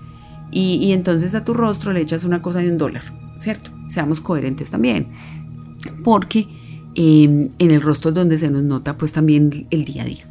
Y, 0.50 0.92
entonces 0.92 1.34
a 1.34 1.44
tu 1.44 1.52
rostro 1.52 1.92
le 1.92 2.00
echas 2.00 2.25
una 2.25 2.40
cosa 2.40 2.61
de 2.61 2.70
un 2.70 2.78
dólar, 2.78 3.02
¿cierto? 3.44 3.70
Seamos 3.88 4.20
coherentes 4.20 4.70
también. 4.70 5.06
Porque 6.02 6.48
em, 6.94 7.48
en 7.58 7.70
el 7.70 7.80
rostro 7.80 8.10
es 8.10 8.14
donde 8.14 8.38
se 8.38 8.50
nos 8.50 8.62
nota 8.62 8.96
pues 8.96 9.12
también 9.12 9.66
el 9.70 9.84
día 9.84 10.02
a 10.02 10.06
día. 10.06 10.24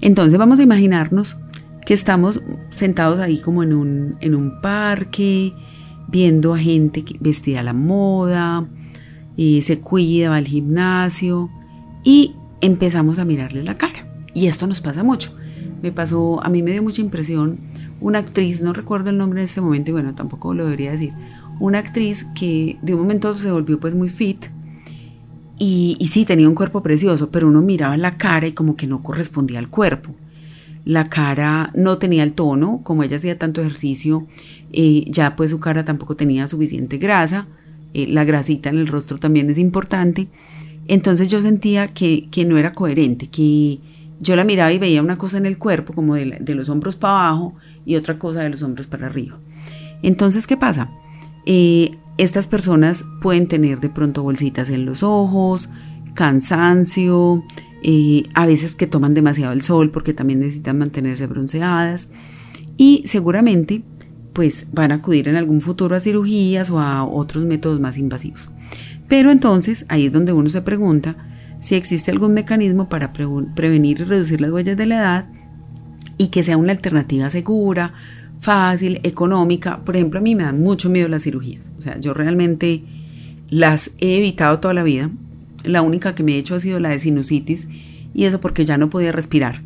Entonces 0.00 0.38
vamos 0.38 0.58
a 0.58 0.62
imaginarnos 0.62 1.36
que 1.86 1.94
estamos 1.94 2.40
sentados 2.70 3.20
ahí 3.20 3.38
como 3.40 3.62
en 3.62 3.72
un, 3.72 4.16
en 4.20 4.34
un 4.34 4.60
parque, 4.60 5.52
viendo 6.08 6.54
a 6.54 6.58
gente 6.58 7.04
vestida 7.20 7.60
a 7.60 7.62
la 7.62 7.72
moda, 7.72 8.66
se 9.36 9.78
cuida, 9.80 10.34
al 10.34 10.46
gimnasio 10.46 11.48
y 12.04 12.34
empezamos 12.60 13.18
a 13.18 13.24
mirarles 13.24 13.64
la 13.64 13.76
cara. 13.76 14.06
Y 14.34 14.46
esto 14.46 14.66
nos 14.66 14.80
pasa 14.80 15.02
mucho. 15.02 15.32
Me 15.82 15.92
pasó, 15.92 16.42
a 16.42 16.48
mí 16.48 16.62
me 16.62 16.72
dio 16.72 16.82
mucha 16.82 17.00
impresión 17.00 17.58
una 18.00 18.18
actriz, 18.18 18.62
no 18.62 18.72
recuerdo 18.72 19.10
el 19.10 19.18
nombre 19.18 19.40
en 19.40 19.44
este 19.44 19.60
momento 19.60 19.90
y 19.90 19.92
bueno, 19.92 20.14
tampoco 20.14 20.54
lo 20.54 20.64
debería 20.64 20.92
decir, 20.92 21.12
una 21.60 21.78
actriz 21.78 22.26
que 22.34 22.78
de 22.82 22.94
un 22.94 23.02
momento 23.02 23.34
se 23.36 23.50
volvió 23.50 23.80
pues 23.80 23.94
muy 23.94 24.08
fit 24.08 24.46
y, 25.58 25.96
sí 26.08 26.24
tenía 26.24 26.48
un 26.48 26.54
cuerpo 26.54 26.82
precioso, 26.82 27.30
pero 27.30 27.48
uno 27.48 27.60
miraba 27.62 27.96
la 27.96 28.16
cara 28.16 28.46
y 28.46 28.52
como 28.52 28.76
que 28.76 28.86
no 28.86 29.02
correspondía 29.02 29.58
al 29.58 29.68
cuerpo. 29.68 30.14
La 30.84 31.08
cara 31.08 31.70
no 31.74 31.98
tenía 31.98 32.22
el 32.22 32.32
tono, 32.32 32.80
como 32.84 33.02
ella 33.02 33.16
hacía 33.16 33.38
tanto 33.38 33.60
ejercicio, 33.60 34.26
eh, 34.72 35.04
ya 35.08 35.34
pues 35.36 35.50
su 35.50 35.58
cara 35.58 35.84
tampoco 35.84 36.14
tenía 36.14 36.46
suficiente 36.46 36.98
grasa, 36.98 37.46
eh, 37.92 38.06
la 38.06 38.24
grasita 38.24 38.70
en 38.70 38.78
el 38.78 38.86
rostro 38.86 39.18
también 39.18 39.50
es 39.50 39.58
importante. 39.58 40.28
Entonces 40.86 41.28
yo 41.28 41.42
sentía 41.42 41.88
que, 41.88 42.28
que, 42.30 42.44
no 42.44 42.56
era 42.56 42.72
coherente, 42.72 43.26
que 43.26 43.80
yo 44.20 44.36
la 44.36 44.44
miraba 44.44 44.72
y 44.72 44.78
veía 44.78 45.02
una 45.02 45.18
cosa 45.18 45.38
en 45.38 45.46
el 45.46 45.58
cuerpo, 45.58 45.92
como 45.92 46.14
de, 46.14 46.38
de, 46.40 46.54
los 46.54 46.68
hombros 46.68 46.96
para 46.96 47.28
abajo 47.28 47.54
y 47.84 47.96
otra 47.96 48.18
cosa 48.18 48.40
de 48.40 48.48
los 48.48 48.62
hombros 48.62 48.86
para 48.86 49.06
arriba. 49.06 49.38
Entonces, 50.02 50.46
¿qué 50.46 50.56
pasa? 50.56 50.90
Eh, 51.50 51.96
estas 52.18 52.46
personas 52.46 53.06
pueden 53.22 53.48
tener 53.48 53.80
de 53.80 53.88
pronto 53.88 54.22
bolsitas 54.22 54.68
en 54.68 54.84
los 54.84 55.02
ojos, 55.02 55.70
cansancio, 56.12 57.42
a 58.34 58.44
veces 58.44 58.74
que 58.74 58.86
toman 58.86 59.14
demasiado 59.14 59.54
el 59.54 59.62
sol 59.62 59.90
porque 59.90 60.12
también 60.12 60.40
necesitan 60.40 60.76
mantenerse 60.76 61.26
bronceadas 61.26 62.10
y 62.76 63.02
seguramente 63.06 63.82
pues 64.34 64.66
van 64.72 64.92
a 64.92 64.96
acudir 64.96 65.26
en 65.26 65.36
algún 65.36 65.62
futuro 65.62 65.96
a 65.96 66.00
cirugías 66.00 66.68
o 66.70 66.80
a 66.80 67.02
otros 67.04 67.44
métodos 67.44 67.80
más 67.80 67.96
invasivos. 67.96 68.50
Pero 69.08 69.30
entonces 69.30 69.86
ahí 69.88 70.06
es 70.06 70.12
donde 70.12 70.34
uno 70.34 70.50
se 70.50 70.60
pregunta 70.60 71.16
si 71.60 71.76
existe 71.76 72.10
algún 72.10 72.34
mecanismo 72.34 72.90
para 72.90 73.12
prevenir 73.12 74.00
y 74.00 74.04
reducir 74.04 74.42
las 74.42 74.50
huellas 74.50 74.76
de 74.76 74.86
la 74.86 74.96
edad 74.96 75.26
y 76.18 76.28
que 76.28 76.42
sea 76.42 76.58
una 76.58 76.72
alternativa 76.72 77.30
segura, 77.30 77.94
fácil, 78.40 79.00
económica. 79.02 79.78
Por 79.78 79.96
ejemplo, 79.96 80.20
a 80.20 80.22
mí 80.22 80.34
me 80.34 80.44
dan 80.44 80.60
mucho 80.60 80.88
miedo 80.90 81.08
las 81.08 81.22
cirugías. 81.22 81.64
O 81.78 81.82
sea, 81.82 81.98
yo 81.98 82.14
realmente 82.14 82.82
las 83.50 83.92
he 83.98 84.18
evitado 84.18 84.58
toda 84.58 84.74
la 84.74 84.82
vida. 84.82 85.10
La 85.64 85.82
única 85.82 86.14
que 86.14 86.22
me 86.22 86.34
he 86.34 86.38
hecho 86.38 86.54
ha 86.54 86.60
sido 86.60 86.80
la 86.80 86.90
de 86.90 86.98
sinusitis 86.98 87.68
y 88.14 88.24
eso 88.24 88.40
porque 88.40 88.64
ya 88.64 88.78
no 88.78 88.90
podía 88.90 89.12
respirar. 89.12 89.62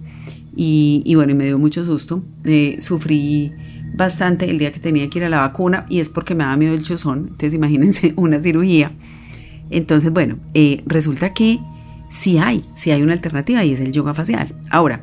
Y, 0.54 1.14
bueno, 1.14 1.32
y 1.32 1.34
me 1.34 1.46
dio 1.46 1.58
mucho 1.58 1.84
susto. 1.84 2.22
Eh, 2.44 2.76
sufrí 2.80 3.52
bastante 3.94 4.48
el 4.48 4.58
día 4.58 4.72
que 4.72 4.80
tenía 4.80 5.08
que 5.08 5.18
ir 5.18 5.24
a 5.24 5.28
la 5.28 5.40
vacuna 5.40 5.86
y 5.88 6.00
es 6.00 6.08
porque 6.08 6.34
me 6.34 6.44
daba 6.44 6.56
miedo 6.56 6.74
el 6.74 6.82
chozón. 6.82 7.28
Entonces 7.30 7.54
imagínense 7.54 8.12
una 8.16 8.40
cirugía. 8.40 8.92
Entonces, 9.70 10.12
bueno, 10.12 10.36
eh, 10.54 10.82
resulta 10.86 11.32
que 11.32 11.58
sí 12.10 12.38
hay, 12.38 12.64
sí 12.74 12.90
hay 12.90 13.02
una 13.02 13.14
alternativa 13.14 13.64
y 13.64 13.72
es 13.72 13.80
el 13.80 13.92
yoga 13.92 14.12
facial. 14.12 14.54
Ahora, 14.68 15.02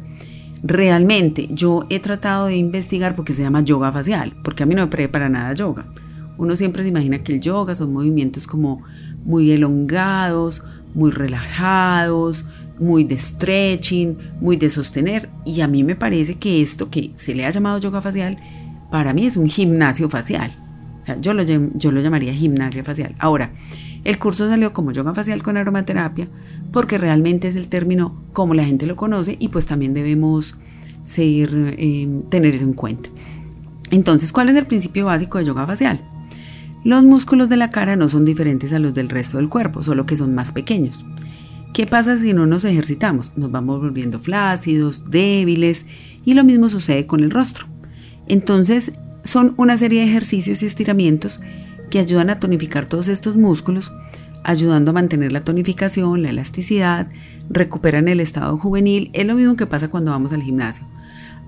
realmente 0.64 1.48
yo 1.52 1.86
he 1.90 2.00
tratado 2.00 2.48
de 2.48 2.58
investigar 2.58 3.16
porque 3.16 3.34
se 3.34 3.42
llama 3.42 3.62
yoga 3.62 3.92
facial, 3.92 4.34
porque 4.44 4.64
a 4.64 4.66
mí 4.66 4.76
no 4.76 4.84
me 4.84 4.92
prevé 4.92 5.10
para 5.10 5.30
nada 5.30 5.54
yoga. 5.54 5.86
Uno 6.38 6.56
siempre 6.56 6.84
se 6.84 6.90
imagina 6.90 7.20
que 7.20 7.34
el 7.34 7.42
yoga 7.42 7.76
son 7.76 7.94
movimientos 7.94 8.48
como 8.48 8.82
muy 9.26 9.52
elongados, 9.52 10.64
muy 10.94 11.12
relajados, 11.12 12.46
muy 12.80 13.04
de 13.04 13.18
stretching, 13.18 14.18
muy 14.40 14.56
de 14.56 14.70
sostener. 14.70 15.30
Y 15.46 15.62
a 15.62 15.68
mí 15.68 15.84
me 15.84 15.96
parece 15.96 16.36
que 16.36 16.62
esto 16.62 16.90
que 16.90 17.12
se 17.16 17.36
le 17.36 17.46
ha 17.46 17.52
llamado 17.52 17.80
yoga 17.80 18.02
facial 18.02 18.38
para 18.90 19.14
mí 19.14 19.26
es 19.26 19.38
un 19.38 19.50
gimnasio 19.50 20.10
facial. 20.10 20.56
yo, 21.20 21.34
lo, 21.34 21.44
yo 21.44 21.92
lo 21.92 22.02
llamaría 22.02 22.34
gimnasia 22.34 22.84
facial. 22.84 23.16
Ahora, 23.20 23.52
el 24.04 24.18
curso 24.18 24.48
salió 24.48 24.74
como 24.74 24.92
yoga 24.92 25.14
facial 25.14 25.44
con 25.44 25.58
aromaterapia 25.58 26.28
porque 26.72 26.98
realmente 26.98 27.48
es 27.48 27.56
el 27.56 27.68
término 27.68 28.16
como 28.34 28.54
la 28.54 28.66
gente 28.66 28.86
lo 28.86 28.96
conoce 28.96 29.38
y 29.40 29.50
pues 29.50 29.66
también 29.66 29.94
debemos 29.94 30.56
seguir, 31.06 31.76
em, 31.78 32.22
tener 32.24 32.56
eso 32.56 32.66
en 32.66 32.74
cuenta. 32.74 33.10
Entonces, 33.92 34.32
¿cuál 34.32 34.50
es 34.50 34.56
el 34.56 34.68
principio 34.68 35.06
básico 35.06 35.40
de 35.40 35.46
yoga 35.46 35.66
facial? 35.66 36.02
Los 36.84 37.04
músculos 37.04 37.50
de 37.50 37.58
la 37.58 37.72
cara 37.72 37.96
no 37.96 38.08
son 38.08 38.24
diferentes 38.24 38.72
a 38.72 38.80
los 38.80 38.94
del 38.94 39.10
resto 39.10 39.38
del 39.38 39.50
cuerpo, 39.50 39.84
solo 39.84 40.06
que 40.06 40.16
son 40.16 40.36
más 40.36 40.52
pequeños. 40.52 41.04
¿Qué 41.74 41.86
pasa 41.86 42.18
si 42.18 42.34
no 42.34 42.46
nos 42.46 42.64
ejercitamos? 42.64 43.34
Nos 43.36 43.52
vamos 43.52 43.82
volviendo 43.82 44.20
flácidos, 44.20 45.10
débiles 45.10 45.86
y 46.24 46.36
lo 46.36 46.44
mismo 46.44 46.70
sucede 46.70 47.06
con 47.06 47.22
el 47.22 47.32
rostro. 47.32 47.66
Entonces, 48.28 48.94
son 49.24 49.54
una 49.58 49.78
serie 49.78 50.02
de 50.02 50.08
ejercicios 50.08 50.64
y 50.64 50.68
estiramientos 50.68 51.40
que 51.90 52.00
ayudan 52.00 52.30
a 52.30 52.40
tonificar 52.40 52.88
todos 52.88 53.08
estos 53.08 53.36
músculos, 53.36 53.92
ayudando 54.44 54.92
a 54.92 54.94
mantener 54.94 55.32
la 55.32 55.44
tonificación, 55.44 56.22
la 56.22 56.30
elasticidad, 56.30 57.08
recuperan 57.50 58.08
el 58.08 58.20
estado 58.20 58.58
juvenil. 58.58 59.10
Es 59.14 59.26
lo 59.26 59.36
mismo 59.36 59.56
que 59.56 59.66
pasa 59.66 59.90
cuando 59.90 60.12
vamos 60.12 60.34
al 60.34 60.44
gimnasio. 60.44 60.86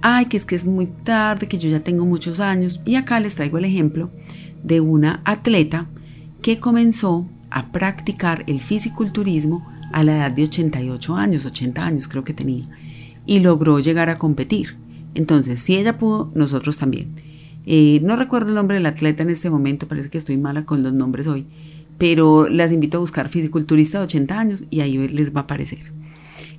Ay, 0.02 0.26
que 0.26 0.38
es 0.38 0.46
que 0.46 0.56
es 0.56 0.66
muy 0.66 0.88
tarde, 0.88 1.48
que 1.48 1.60
yo 1.60 1.70
ya 1.70 1.82
tengo 1.82 2.06
muchos 2.06 2.40
años. 2.40 2.82
Y 2.86 2.96
acá 2.96 3.20
les 3.20 3.36
traigo 3.36 3.58
el 3.58 3.66
ejemplo 3.66 4.10
de 4.64 4.82
una 4.82 5.22
atleta 5.26 5.86
que 6.42 6.60
comenzó 6.60 7.28
a 7.50 7.72
practicar 7.72 8.44
el 8.48 8.62
fisiculturismo 8.62 9.68
a 9.92 10.04
la 10.04 10.18
edad 10.18 10.32
de 10.32 10.44
88 10.44 11.16
años, 11.16 11.46
80 11.46 11.86
años 11.86 12.08
creo 12.08 12.24
que 12.24 12.34
tenía, 12.34 12.66
y 13.26 13.40
logró 13.40 13.80
llegar 13.80 14.10
a 14.10 14.18
competir. 14.18 14.76
Entonces, 15.14 15.62
si 15.62 15.76
ella 15.76 15.98
pudo, 15.98 16.32
nosotros 16.34 16.78
también. 16.78 17.14
Eh, 17.66 18.00
no 18.04 18.16
recuerdo 18.16 18.50
el 18.50 18.56
nombre 18.56 18.78
del 18.78 18.86
atleta 18.86 19.24
en 19.24 19.30
este 19.30 19.50
momento, 19.50 19.88
parece 19.88 20.10
que 20.10 20.18
estoy 20.18 20.38
mala 20.38 20.66
con 20.66 20.84
los 20.84 20.94
nombres 20.94 21.28
hoy, 21.28 21.46
pero 21.98 22.50
las 22.50 22.72
invito 22.72 22.98
a 22.98 23.02
buscar 23.02 23.30
fisiculturista 23.30 24.00
de 24.00 24.06
80 24.06 24.40
años 24.40 24.66
y 24.70 24.82
ahí 24.82 25.08
les 25.08 25.36
va 25.36 25.42
a 25.42 25.44
aparecer. 25.44 25.92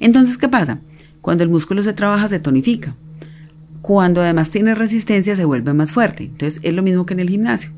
Entonces, 0.01 0.39
¿qué 0.39 0.49
pasa? 0.49 0.81
Cuando 1.21 1.45
el 1.45 1.51
músculo 1.51 1.83
se 1.83 1.93
trabaja, 1.93 2.29
se 2.29 2.41
tonifica. 2.41 2.97
Cuando 3.81 4.21
además 4.21 4.51
tiene 4.51 4.75
resistencia, 4.75 5.35
se 5.35 5.45
vuelve 5.45 5.73
más 5.73 5.93
fuerte. 5.93 6.25
Entonces, 6.25 6.61
es 6.63 6.75
lo 6.75 6.83
mismo 6.83 7.07
que 7.07 7.15
en 7.15 7.21
el 7.21 7.31
gimnasio. 7.31 7.71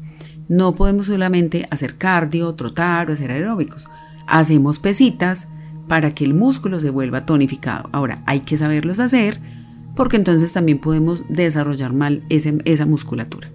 No 0.49 0.75
podemos 0.75 1.07
solamente 1.07 1.66
hacer 1.71 1.97
cardio, 1.97 2.54
trotar 2.54 3.09
o 3.09 3.14
hacer 3.14 3.31
aeróbicos. 3.31 3.88
Hacemos 4.26 4.78
pesitas 4.78 5.49
para 5.88 6.14
que 6.14 6.25
el 6.25 6.35
músculo 6.35 6.81
se 6.81 6.90
vuelva 6.90 7.25
tonificado. 7.25 7.88
Ahora, 7.93 8.23
hay 8.26 8.40
que 8.40 8.59
saberlos 8.59 9.00
hacer 9.00 9.40
porque 9.96 10.16
entonces 10.16 10.52
también 10.52 10.78
podemos 10.78 11.24
desarrollar 11.28 11.92
mal 11.92 12.22
esa 12.28 12.86
musculatura. 12.86 13.50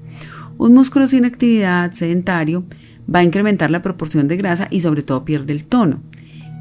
Un 0.57 0.73
músculo 0.73 1.07
sin 1.07 1.25
actividad 1.25 1.91
sedentario 1.93 2.65
va 3.13 3.19
a 3.19 3.23
incrementar 3.23 3.71
la 3.71 3.81
proporción 3.81 4.27
de 4.27 4.37
grasa 4.37 4.67
y 4.69 4.81
sobre 4.81 5.01
todo 5.01 5.25
pierde 5.25 5.53
el 5.53 5.63
tono. 5.63 6.01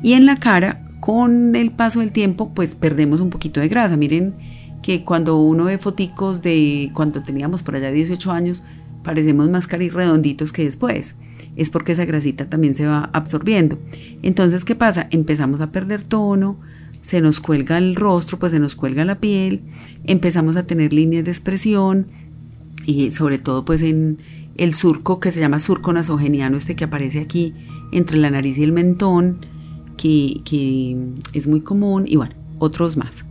Y 0.02 0.12
en 0.12 0.26
la 0.26 0.36
cara, 0.36 0.86
con 1.00 1.56
el 1.56 1.70
paso 1.72 2.00
del 2.00 2.12
tiempo, 2.12 2.52
pues 2.54 2.74
perdemos 2.74 3.20
un 3.20 3.30
poquito 3.30 3.60
de 3.60 3.68
grasa. 3.68 3.96
Miren 3.96 4.34
que 4.82 5.04
cuando 5.04 5.40
uno 5.40 5.64
ve 5.64 5.78
foticos 5.78 6.42
de 6.42 6.90
cuando 6.94 7.22
teníamos 7.22 7.62
por 7.62 7.76
allá 7.76 7.90
18 7.90 8.30
años, 8.30 8.62
parecemos 9.02 9.48
más 9.48 9.68
redonditos 9.68 10.52
que 10.52 10.64
después. 10.64 11.16
Es 11.56 11.70
porque 11.70 11.92
esa 11.92 12.04
grasita 12.04 12.48
también 12.48 12.74
se 12.74 12.86
va 12.86 13.10
absorbiendo. 13.12 13.78
Entonces, 14.22 14.64
¿qué 14.64 14.74
pasa? 14.74 15.08
Empezamos 15.10 15.60
a 15.60 15.72
perder 15.72 16.04
tono, 16.04 16.58
se 17.02 17.20
nos 17.20 17.40
cuelga 17.40 17.78
el 17.78 17.96
rostro, 17.96 18.38
pues 18.38 18.52
se 18.52 18.58
nos 18.58 18.74
cuelga 18.74 19.04
la 19.04 19.18
piel, 19.18 19.60
empezamos 20.04 20.56
a 20.56 20.64
tener 20.64 20.92
líneas 20.92 21.24
de 21.24 21.30
expresión 21.30 22.06
y 22.84 23.10
sobre 23.10 23.38
todo 23.38 23.64
pues 23.64 23.82
en 23.82 24.18
el 24.56 24.74
surco 24.74 25.20
que 25.20 25.30
se 25.30 25.40
llama 25.40 25.58
surco 25.58 25.92
nasogeniano, 25.92 26.56
este 26.56 26.76
que 26.76 26.84
aparece 26.84 27.20
aquí 27.20 27.54
entre 27.92 28.18
la 28.18 28.30
nariz 28.30 28.58
y 28.58 28.64
el 28.64 28.72
mentón, 28.72 29.46
que, 29.96 30.40
que 30.44 30.96
es 31.32 31.46
muy 31.46 31.60
común 31.60 32.04
y 32.06 32.16
bueno, 32.16 32.34
otros 32.58 32.96
más. 32.96 33.24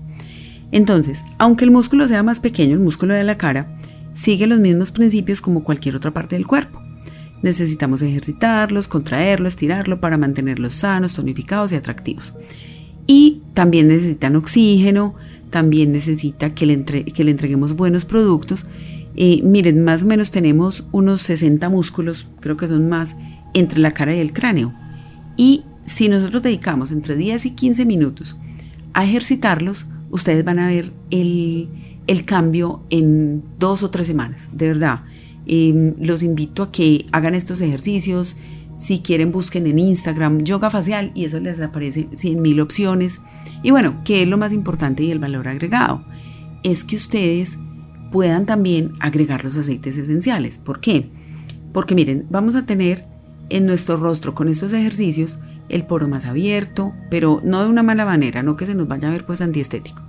Entonces, 0.72 1.24
aunque 1.38 1.64
el 1.64 1.72
músculo 1.72 2.08
sea 2.08 2.24
más 2.24 2.40
pequeño, 2.40 2.74
el 2.74 2.80
músculo 2.80 3.14
de 3.14 3.24
la 3.24 3.38
cara, 3.38 3.78
sigue 4.14 4.48
los 4.48 4.60
mismos 4.60 4.92
principios 4.92 5.42
como 5.42 5.64
cualquier 5.64 5.96
otra 5.96 6.12
parte 6.12 6.36
del 6.36 6.48
cuerpo. 6.48 6.82
Necesitamos 7.42 8.02
ejercitarlos, 8.02 8.88
contraerlo, 8.88 9.48
estirarlo 9.48 10.00
para 10.00 10.18
mantenerlos 10.18 10.74
sanos, 10.74 11.14
tonificados 11.14 11.72
y 11.72 11.76
atractivos 11.76 12.34
y 13.08 13.42
también 13.54 13.88
necesitan 13.88 14.36
oxígeno, 14.36 15.16
también 15.50 15.94
necesita 15.94 16.54
que 16.54 16.66
le, 16.66 16.84
que 16.84 17.24
le 17.24 17.32
entreguemos 17.32 17.76
buenos 17.76 18.06
productos. 18.06 18.66
Eh, 19.16 19.42
miren, 19.44 19.84
más 19.84 20.04
o 20.04 20.06
menos 20.06 20.30
tenemos 20.30 20.84
unos 20.92 21.22
60 21.24 21.70
músculos, 21.70 22.28
creo 22.42 22.58
que 22.58 22.68
son 22.68 22.90
más, 22.90 23.16
entre 23.54 23.80
la 23.80 23.94
cara 23.94 24.14
y 24.14 24.20
el 24.20 24.34
cráneo. 24.34 24.74
Y 25.38 25.64
si 25.86 26.10
nosotros 26.10 26.44
dedicamos 26.44 26.92
entre 26.92 27.16
10 27.16 27.46
y 27.46 27.52
15 27.52 27.86
minutos 27.86 28.36
a 28.94 29.06
ejercitarlos, 29.06 29.86
ustedes 30.12 30.44
van 30.44 30.60
a 30.60 30.68
ver 30.68 30.92
el, 31.10 31.70
cambio 32.26 32.82
en 32.90 33.42
dos 33.58 33.84
o 33.84 33.90
tres 33.90 34.08
semanas, 34.08 34.50
de 34.52 34.68
verdad. 34.68 35.02
Em, 35.46 35.94
los 36.00 36.24
invito 36.24 36.64
a 36.64 36.72
que 36.72 37.06
hagan 37.12 37.36
estos 37.36 37.62
ejercicios. 37.62 38.36
Si 38.78 39.00
quieren, 39.00 39.32
busquen 39.32 39.66
en 39.66 39.80
Instagram 39.80 40.44
yoga 40.44 40.70
facial 40.70 41.12
y 41.16 41.26
eso 41.26 41.40
les 41.40 41.60
aparece 41.60 42.08
100 42.16 42.42
mil 42.42 42.62
opciones. 42.62 43.20
Y 43.64 43.72
bueno, 43.72 44.02
¿qué 44.06 44.22
es 44.22 44.28
lo 44.28 44.38
más 44.38 44.54
importante 44.54 45.04
y 45.04 45.12
el 45.12 45.20
valor 45.20 45.48
agregado? 45.48 46.06
Es 46.64 46.84
que 46.84 46.96
ustedes 46.96 47.58
puedan 48.12 48.46
también 48.46 48.94
agregar 49.00 49.44
los 49.44 49.58
aceites 49.58 49.98
esenciales. 49.98 50.60
¿Por 50.60 50.80
qué? 50.80 51.10
Porque 51.74 51.96
miren, 51.96 52.26
vamos 52.30 52.56
a 52.56 52.66
tener 52.66 53.06
en 53.50 53.66
nuestro 53.66 53.98
rostro 53.98 54.36
con 54.36 54.48
estos 54.48 54.74
ejercicios 54.74 55.40
el 55.70 55.84
poro 55.84 56.08
más 56.08 56.26
abierto, 56.26 56.94
pero 57.10 57.42
no 57.44 57.64
de 57.64 57.70
una 57.70 57.84
mala 57.84 58.06
manera, 58.06 58.44
no 58.44 58.56
que 58.56 58.66
se 58.66 58.76
nos 58.76 58.88
vaya 58.88 59.08
a 59.08 59.12
ver 59.12 59.26
pues 59.26 59.42
antiestético, 59.42 60.02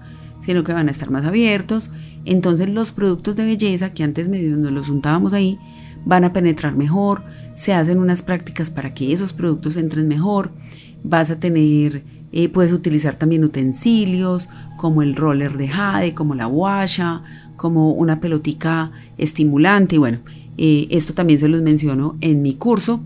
sino 0.45 0.63
que 0.63 0.73
van 0.73 0.89
a 0.89 0.91
estar 0.91 1.11
más 1.11 1.25
abiertos. 1.25 1.91
Entonces 2.25 2.69
los 2.69 2.93
productos 2.93 3.35
de 3.37 3.45
belleza 3.45 3.93
que 3.93 4.05
antes 4.05 4.29
medio 4.29 4.57
nos 4.57 4.73
los 4.73 4.89
untábamos 4.89 5.33
ahí, 5.33 5.59
van 6.05 6.25
a 6.25 6.33
penetrar 6.33 6.77
mejor, 6.77 7.23
se 7.59 7.75
hacen 7.75 7.99
unas 7.99 8.23
prácticas 8.23 8.71
para 8.71 8.95
que 8.95 9.13
esos 9.13 9.33
productos 9.33 9.77
entren 9.77 10.09
mejor, 10.09 10.51
vas 11.03 11.31
a 11.31 11.39
tener, 11.39 12.05
eh, 12.33 12.49
puedes 12.49 12.73
utilizar 12.73 13.17
también 13.17 13.45
utensilios 13.45 14.49
como 14.77 15.03
el 15.03 15.17
roller 15.17 15.59
de 15.59 15.69
jade, 15.69 16.15
como 16.15 16.35
la 16.35 16.47
guasha, 16.47 17.23
como 17.57 17.91
una 17.91 18.21
pelotica 18.21 18.93
estimulante 19.19 19.97
y 19.97 19.99
bueno, 19.99 20.19
eh, 20.57 20.87
esto 20.91 21.13
también 21.13 21.41
se 21.41 21.49
los 21.49 21.61
menciono 21.61 22.17
en 22.21 22.43
mi 22.43 22.55
curso 22.55 23.01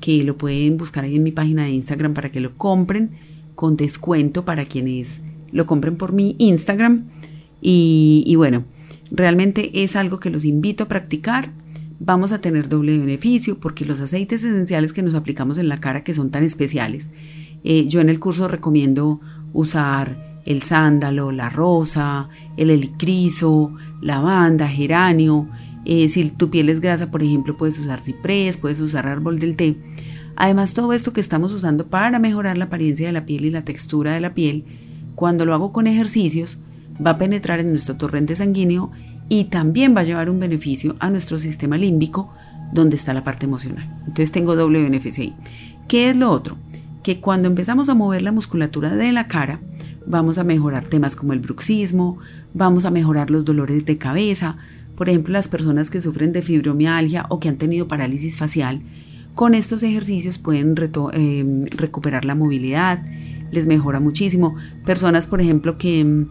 que 0.00 0.24
lo 0.24 0.36
pueden 0.36 0.76
buscar 0.76 1.04
ahí 1.04 1.16
en 1.16 1.22
mi 1.22 1.30
página 1.30 1.64
de 1.64 1.70
Instagram 1.70 2.12
para 2.12 2.30
que 2.30 2.40
lo 2.40 2.52
compren 2.56 3.10
con 3.54 3.76
descuento 3.76 4.44
para 4.44 4.64
quienes 4.64 5.20
lo 5.52 5.66
compren 5.66 5.96
por 5.96 6.12
mi 6.12 6.34
Instagram. 6.38 7.04
Y, 7.60 8.34
bueno, 8.36 8.64
realmente 9.12 9.84
es 9.84 9.94
algo 9.94 10.18
que 10.18 10.30
los 10.30 10.44
invito 10.44 10.84
a 10.84 10.88
practicar. 10.88 11.50
Vamos 12.04 12.32
a 12.32 12.40
tener 12.40 12.68
doble 12.68 12.98
beneficio 12.98 13.60
porque 13.60 13.84
los 13.84 14.00
aceites 14.00 14.42
esenciales 14.42 14.92
que 14.92 15.02
nos 15.02 15.14
aplicamos 15.14 15.56
en 15.56 15.68
la 15.68 15.78
cara 15.78 16.02
que 16.02 16.14
son 16.14 16.32
tan 16.32 16.42
especiales. 16.42 17.06
Eh, 17.62 17.86
yo 17.86 18.00
en 18.00 18.08
el 18.08 18.18
curso 18.18 18.48
recomiendo 18.48 19.20
usar 19.52 20.40
el 20.44 20.62
sándalo, 20.62 21.30
la 21.30 21.48
rosa, 21.48 22.28
el 22.56 22.70
helicriso, 22.70 23.76
lavanda, 24.00 24.66
geranio. 24.66 25.48
Eh, 25.84 26.08
si 26.08 26.28
tu 26.30 26.50
piel 26.50 26.70
es 26.70 26.80
grasa, 26.80 27.12
por 27.12 27.22
ejemplo, 27.22 27.56
puedes 27.56 27.78
usar 27.78 28.02
ciprés, 28.02 28.56
puedes 28.56 28.80
usar 28.80 29.06
árbol 29.06 29.38
del 29.38 29.54
té. 29.54 29.76
Además, 30.34 30.74
todo 30.74 30.92
esto 30.94 31.12
que 31.12 31.20
estamos 31.20 31.54
usando 31.54 31.86
para 31.86 32.18
mejorar 32.18 32.58
la 32.58 32.64
apariencia 32.64 33.06
de 33.06 33.12
la 33.12 33.26
piel 33.26 33.44
y 33.44 33.50
la 33.52 33.64
textura 33.64 34.12
de 34.12 34.20
la 34.20 34.34
piel, 34.34 34.64
cuando 35.14 35.44
lo 35.44 35.54
hago 35.54 35.72
con 35.72 35.86
ejercicios, 35.86 36.58
va 37.04 37.12
a 37.12 37.18
penetrar 37.18 37.60
en 37.60 37.70
nuestro 37.70 37.94
torrente 37.96 38.34
sanguíneo 38.34 38.90
y 39.32 39.44
también 39.44 39.96
va 39.96 40.02
a 40.02 40.04
llevar 40.04 40.28
un 40.28 40.38
beneficio 40.38 40.94
a 40.98 41.08
nuestro 41.08 41.38
sistema 41.38 41.78
límbico, 41.78 42.30
donde 42.70 42.96
está 42.96 43.14
la 43.14 43.24
parte 43.24 43.46
emocional. 43.46 43.88
Entonces 44.00 44.30
tengo 44.30 44.56
doble 44.56 44.82
beneficio 44.82 45.24
ahí. 45.24 45.34
¿Qué 45.88 46.10
es 46.10 46.16
lo 46.16 46.30
otro? 46.30 46.58
Que 47.02 47.18
cuando 47.18 47.48
empezamos 47.48 47.88
a 47.88 47.94
mover 47.94 48.20
la 48.20 48.30
musculatura 48.30 48.94
de 48.94 49.10
la 49.10 49.28
cara, 49.28 49.60
vamos 50.06 50.36
a 50.36 50.44
mejorar 50.44 50.84
temas 50.84 51.16
como 51.16 51.32
el 51.32 51.38
bruxismo, 51.38 52.18
vamos 52.52 52.84
a 52.84 52.90
mejorar 52.90 53.30
los 53.30 53.46
dolores 53.46 53.86
de 53.86 53.96
cabeza, 53.96 54.58
por 54.98 55.08
ejemplo, 55.08 55.32
las 55.32 55.48
personas 55.48 55.88
que 55.88 56.02
sufren 56.02 56.34
de 56.34 56.42
fibromialgia 56.42 57.24
o 57.30 57.40
que 57.40 57.48
han 57.48 57.56
tenido 57.56 57.88
parálisis 57.88 58.36
facial, 58.36 58.82
con 59.34 59.54
estos 59.54 59.82
ejercicios 59.82 60.36
pueden 60.36 60.74
em, 61.14 61.62
recuperar 61.70 62.26
la 62.26 62.34
movilidad, 62.34 63.02
les 63.50 63.66
mejora 63.66 63.98
muchísimo. 63.98 64.56
Personas, 64.84 65.26
por 65.26 65.40
ejemplo, 65.40 65.78
que, 65.78 66.26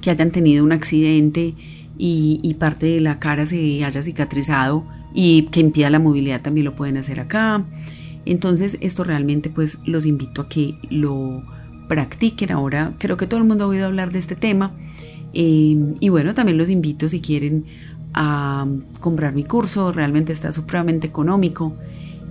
que 0.00 0.10
hayan 0.10 0.30
tenido 0.30 0.64
un 0.64 0.72
accidente 0.72 1.54
y, 1.98 2.56
parte 2.58 2.86
de 2.86 3.00
la 3.00 3.18
cara 3.18 3.46
se 3.46 3.84
haya 3.84 4.02
cicatrizado 4.02 4.84
y 5.14 5.42
que 5.44 5.60
impida 5.60 5.90
la 5.90 5.98
movilidad 5.98 6.40
también 6.40 6.64
lo 6.64 6.74
pueden 6.74 6.96
hacer 6.96 7.20
acá. 7.20 7.64
Entonces 8.24 8.78
esto 8.80 9.04
realmente 9.04 9.50
pues 9.50 9.78
los 9.84 10.06
invito 10.06 10.42
a 10.42 10.48
que 10.48 10.74
lo 10.90 11.42
practiquen. 11.88 12.52
Ahora 12.52 12.94
creo 12.98 13.16
que 13.16 13.26
todo 13.26 13.40
el 13.40 13.46
mundo 13.46 13.64
ha 13.64 13.68
oído 13.68 13.86
hablar 13.86 14.12
de 14.12 14.18
este 14.18 14.36
tema. 14.36 14.72
Em, 15.34 15.96
y 16.00 16.08
bueno, 16.08 16.34
también 16.34 16.58
los 16.58 16.70
invito 16.70 17.08
si 17.08 17.20
quieren 17.20 17.64
a 18.14 18.66
comprar 19.00 19.34
mi 19.34 19.44
curso. 19.44 19.92
Realmente 19.92 20.32
está 20.32 20.52
supremamente 20.52 21.06
económico 21.06 21.76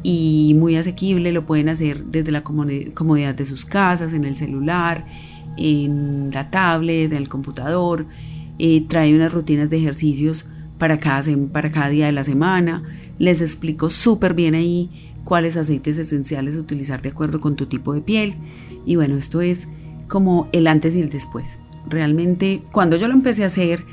y 0.03 0.55
muy 0.57 0.75
asequible. 0.75 1.31
Lo 1.31 1.45
pueden 1.45 1.69
hacer 1.69 2.05
desde 2.05 2.31
la 2.31 2.43
comodidad 2.43 3.35
de 3.35 3.45
sus 3.45 3.65
casas, 3.65 4.13
en 4.13 4.25
el 4.25 4.35
celular, 4.35 5.05
en 5.57 6.31
la 6.31 6.49
tablet, 6.49 7.11
en 7.11 7.17
el 7.17 7.29
computador. 7.29 8.05
Trae 8.87 9.15
unas 9.15 9.33
rutinas 9.33 9.69
de 9.69 9.77
ejercicios 9.77 10.45
para 10.77 10.99
cada, 10.99 11.23
para 11.51 11.71
cada 11.71 11.89
día 11.89 12.05
de 12.05 12.11
la 12.11 12.23
semana. 12.23 12.83
Les 13.17 13.41
explico 13.41 13.89
súper 13.89 14.33
bien 14.33 14.55
ahí 14.55 15.11
cuáles 15.23 15.57
aceites 15.57 15.97
esenciales 15.97 16.55
utilizar 16.55 17.01
de 17.01 17.09
acuerdo 17.09 17.39
con 17.39 17.55
tu 17.55 17.65
tipo 17.65 17.93
de 17.93 18.01
piel. 18.01 18.35
Y 18.85 18.95
bueno, 18.95 19.17
esto 19.17 19.41
es 19.41 19.67
como 20.07 20.47
el 20.51 20.67
antes 20.67 20.95
y 20.95 21.01
el 21.01 21.09
después. 21.09 21.57
Realmente, 21.87 22.61
cuando 22.71 22.97
yo 22.97 23.07
lo 23.07 23.13
empecé 23.13 23.43
a 23.43 23.47
hacer, 23.47 23.83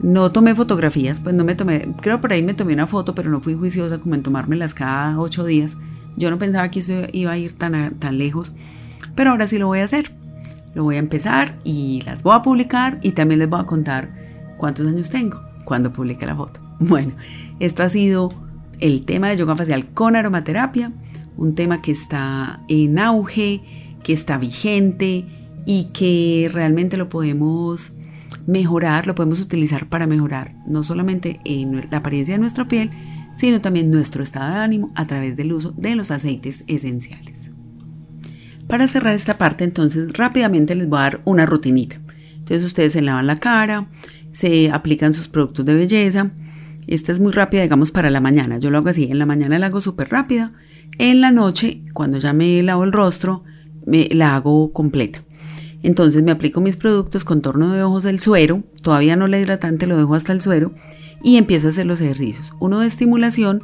no 0.00 0.30
tomé 0.30 0.54
fotografías, 0.54 1.18
pues 1.20 1.34
no 1.34 1.44
me 1.44 1.54
tomé, 1.54 1.94
creo 2.00 2.20
por 2.20 2.32
ahí 2.32 2.42
me 2.42 2.54
tomé 2.54 2.74
una 2.74 2.86
foto, 2.86 3.14
pero 3.14 3.30
no 3.30 3.40
fui 3.40 3.54
juiciosa 3.54 3.98
como 3.98 4.14
en 4.14 4.22
tomármelas 4.22 4.74
cada 4.74 5.18
ocho 5.18 5.44
días. 5.44 5.76
Yo 6.16 6.30
no 6.30 6.38
pensaba 6.38 6.70
que 6.70 6.80
eso 6.80 6.92
iba 7.12 7.32
a 7.32 7.38
ir 7.38 7.52
tan, 7.52 7.94
tan 7.94 8.18
lejos, 8.18 8.52
pero 9.14 9.30
ahora 9.30 9.48
sí 9.48 9.58
lo 9.58 9.66
voy 9.66 9.80
a 9.80 9.84
hacer. 9.84 10.12
Lo 10.74 10.84
voy 10.84 10.96
a 10.96 11.00
empezar 11.00 11.56
y 11.64 12.02
las 12.04 12.22
voy 12.22 12.36
a 12.36 12.42
publicar 12.42 12.98
y 13.02 13.12
también 13.12 13.38
les 13.40 13.48
voy 13.48 13.60
a 13.60 13.64
contar 13.64 14.10
cuántos 14.58 14.86
años 14.86 15.08
tengo 15.08 15.40
cuando 15.64 15.92
publique 15.92 16.26
la 16.26 16.36
foto. 16.36 16.60
Bueno, 16.80 17.14
esto 17.58 17.82
ha 17.82 17.88
sido 17.88 18.32
el 18.78 19.04
tema 19.04 19.28
de 19.28 19.36
yoga 19.36 19.56
facial 19.56 19.86
con 19.86 20.14
aromaterapia, 20.14 20.92
un 21.36 21.54
tema 21.54 21.82
que 21.82 21.90
está 21.90 22.60
en 22.68 22.98
auge, 22.98 23.60
que 24.04 24.12
está 24.12 24.38
vigente 24.38 25.24
y 25.66 25.88
que 25.92 26.50
realmente 26.52 26.96
lo 26.96 27.08
podemos 27.08 27.92
mejorar, 28.46 29.06
lo 29.06 29.14
podemos 29.14 29.40
utilizar 29.40 29.86
para 29.86 30.06
mejorar 30.06 30.52
no 30.66 30.84
solamente 30.84 31.40
en 31.44 31.88
la 31.90 31.98
apariencia 31.98 32.34
de 32.34 32.40
nuestra 32.40 32.66
piel, 32.68 32.90
sino 33.36 33.60
también 33.60 33.90
nuestro 33.90 34.22
estado 34.22 34.54
de 34.54 34.60
ánimo 34.60 34.90
a 34.94 35.06
través 35.06 35.36
del 35.36 35.52
uso 35.52 35.72
de 35.72 35.94
los 35.94 36.10
aceites 36.10 36.64
esenciales. 36.66 37.36
Para 38.66 38.88
cerrar 38.88 39.14
esta 39.14 39.38
parte, 39.38 39.64
entonces 39.64 40.12
rápidamente 40.12 40.74
les 40.74 40.88
voy 40.88 40.98
a 40.98 41.02
dar 41.02 41.20
una 41.24 41.46
rutinita. 41.46 42.00
Entonces 42.38 42.64
ustedes 42.64 42.94
se 42.94 43.02
lavan 43.02 43.26
la 43.26 43.38
cara, 43.38 43.86
se 44.38 44.70
aplican 44.70 45.14
sus 45.14 45.26
productos 45.26 45.66
de 45.66 45.74
belleza. 45.74 46.30
Esta 46.86 47.10
es 47.10 47.18
muy 47.18 47.32
rápida, 47.32 47.62
digamos, 47.62 47.90
para 47.90 48.08
la 48.08 48.20
mañana. 48.20 48.58
Yo 48.58 48.70
lo 48.70 48.78
hago 48.78 48.88
así, 48.88 49.08
en 49.10 49.18
la 49.18 49.26
mañana 49.26 49.58
la 49.58 49.66
hago 49.66 49.80
súper 49.80 50.10
rápida. 50.10 50.52
En 50.98 51.20
la 51.20 51.32
noche, 51.32 51.82
cuando 51.92 52.18
ya 52.18 52.32
me 52.32 52.62
lavo 52.62 52.84
el 52.84 52.92
rostro, 52.92 53.42
me 53.84 54.08
la 54.12 54.36
hago 54.36 54.72
completa. 54.72 55.24
Entonces 55.82 56.22
me 56.22 56.30
aplico 56.30 56.60
mis 56.60 56.76
productos, 56.76 57.24
contorno 57.24 57.72
de 57.72 57.82
ojos, 57.82 58.04
el 58.04 58.20
suero, 58.20 58.62
todavía 58.80 59.16
no 59.16 59.26
la 59.26 59.40
hidratante, 59.40 59.88
lo 59.88 59.98
dejo 59.98 60.14
hasta 60.14 60.32
el 60.32 60.40
suero 60.40 60.72
y 61.20 61.36
empiezo 61.36 61.66
a 61.66 61.70
hacer 61.70 61.86
los 61.86 62.00
ejercicios. 62.00 62.52
Uno 62.60 62.78
de 62.78 62.86
estimulación 62.86 63.60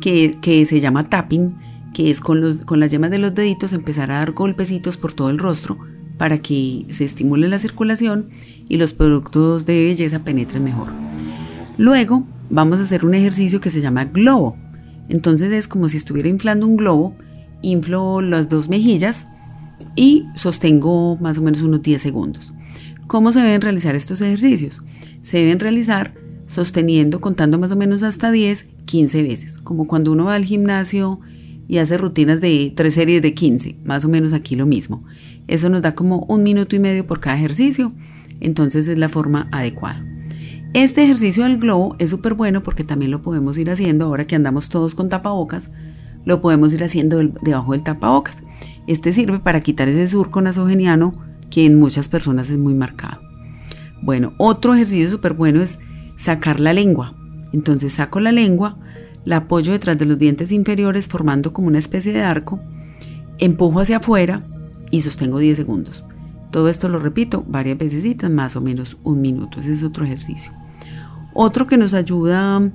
que, 0.00 0.64
se 0.66 0.80
llama 0.80 1.10
tapping, 1.10 1.58
que 1.92 2.10
es 2.10 2.20
con, 2.20 2.40
los, 2.40 2.64
con 2.64 2.80
las 2.80 2.90
yemas 2.90 3.10
de 3.10 3.18
los 3.18 3.34
deditos 3.34 3.74
empezar 3.74 4.10
a 4.10 4.20
dar 4.20 4.32
golpecitos 4.32 4.96
por 4.96 5.12
todo 5.12 5.28
el 5.28 5.38
rostro 5.38 5.76
para 6.18 6.38
que 6.38 6.86
se 6.90 7.04
estimule 7.04 7.48
la 7.48 7.58
circulación 7.58 8.30
y 8.68 8.78
los 8.78 8.92
productos 8.92 9.66
de 9.66 9.84
belleza 9.84 10.24
penetren 10.24 10.64
mejor. 10.64 10.88
Luego 11.78 12.24
vamos 12.50 12.78
a 12.78 12.82
hacer 12.82 13.04
un 13.04 13.14
ejercicio 13.14 13.60
que 13.60 13.70
se 13.70 13.80
llama 13.80 14.06
globo. 14.06 14.56
Entonces 15.08 15.52
es 15.52 15.68
como 15.68 15.88
si 15.88 15.96
estuviera 15.96 16.28
inflando 16.28 16.66
un 16.66 16.76
globo, 16.76 17.14
inflo 17.62 18.20
las 18.20 18.48
dos 18.48 18.68
mejillas 18.68 19.26
y 19.94 20.24
sostengo 20.34 21.16
más 21.16 21.38
o 21.38 21.42
menos 21.42 21.62
unos 21.62 21.82
10 21.82 22.00
segundos. 22.00 22.52
¿Cómo 23.06 23.30
se 23.30 23.40
deben 23.40 23.60
realizar 23.60 23.94
estos 23.94 24.20
ejercicios? 24.20 24.82
Se 25.22 25.38
deben 25.38 25.60
realizar 25.60 26.14
sosteniendo, 26.48 27.20
contando 27.20 27.58
más 27.58 27.72
o 27.72 27.76
menos 27.76 28.02
hasta 28.02 28.30
10, 28.30 28.66
15 28.84 29.22
veces, 29.22 29.58
como 29.58 29.86
cuando 29.86 30.12
uno 30.12 30.24
va 30.24 30.34
al 30.34 30.44
gimnasio 30.44 31.20
y 31.68 31.78
hace 31.78 31.98
rutinas 31.98 32.40
de 32.40 32.72
tres 32.74 32.94
series 32.94 33.22
de 33.22 33.34
15, 33.34 33.76
más 33.84 34.04
o 34.04 34.08
menos 34.08 34.32
aquí 34.32 34.56
lo 34.56 34.66
mismo. 34.66 35.04
Eso 35.48 35.68
nos 35.68 35.82
da 35.82 35.94
como 35.94 36.20
un 36.28 36.42
minuto 36.42 36.76
y 36.76 36.78
medio 36.78 37.06
por 37.06 37.20
cada 37.20 37.36
ejercicio, 37.36 37.92
entonces 38.40 38.88
es 38.88 38.98
la 38.98 39.08
forma 39.08 39.48
adecuada. 39.52 40.04
Este 40.74 41.04
ejercicio 41.04 41.44
del 41.44 41.58
globo 41.58 41.96
es 41.98 42.10
súper 42.10 42.34
bueno 42.34 42.62
porque 42.62 42.84
también 42.84 43.10
lo 43.10 43.22
podemos 43.22 43.56
ir 43.56 43.70
haciendo 43.70 44.04
ahora 44.04 44.26
que 44.26 44.36
andamos 44.36 44.68
todos 44.68 44.94
con 44.94 45.08
tapabocas, 45.08 45.70
lo 46.24 46.40
podemos 46.40 46.74
ir 46.74 46.84
haciendo 46.84 47.18
debajo 47.40 47.72
del 47.72 47.82
tapabocas. 47.82 48.42
Este 48.86 49.12
sirve 49.12 49.38
para 49.38 49.60
quitar 49.60 49.88
ese 49.88 50.08
surco 50.08 50.40
nasogeniano 50.42 51.14
que 51.50 51.64
en 51.64 51.78
muchas 51.78 52.08
personas 52.08 52.50
es 52.50 52.58
muy 52.58 52.74
marcado. 52.74 53.20
Bueno, 54.02 54.34
otro 54.36 54.74
ejercicio 54.74 55.08
súper 55.08 55.32
bueno 55.32 55.62
es 55.62 55.78
sacar 56.16 56.60
la 56.60 56.72
lengua. 56.72 57.14
Entonces 57.52 57.94
saco 57.94 58.20
la 58.20 58.32
lengua, 58.32 58.76
la 59.26 59.38
apoyo 59.38 59.72
detrás 59.72 59.98
de 59.98 60.06
los 60.06 60.18
dientes 60.18 60.52
inferiores 60.52 61.08
formando 61.08 61.52
como 61.52 61.66
una 61.68 61.80
especie 61.80 62.14
de 62.14 62.22
arco, 62.22 62.58
empujo 63.38 63.80
hacia 63.80 63.98
afuera 63.98 64.40
y 64.90 65.02
sostengo 65.02 65.38
10 65.38 65.56
segundos. 65.56 66.04
Todo 66.50 66.68
esto 66.68 66.88
lo 66.88 67.00
repito 67.00 67.44
varias 67.46 67.76
veces, 67.76 68.30
más 68.30 68.56
o 68.56 68.60
menos 68.62 68.96
un 69.02 69.20
minuto. 69.20 69.60
Ese 69.60 69.72
es 69.72 69.82
otro 69.82 70.04
ejercicio. 70.04 70.52
Otro 71.34 71.66
que 71.66 71.76
nos 71.76 71.92
ayuda 71.92 72.70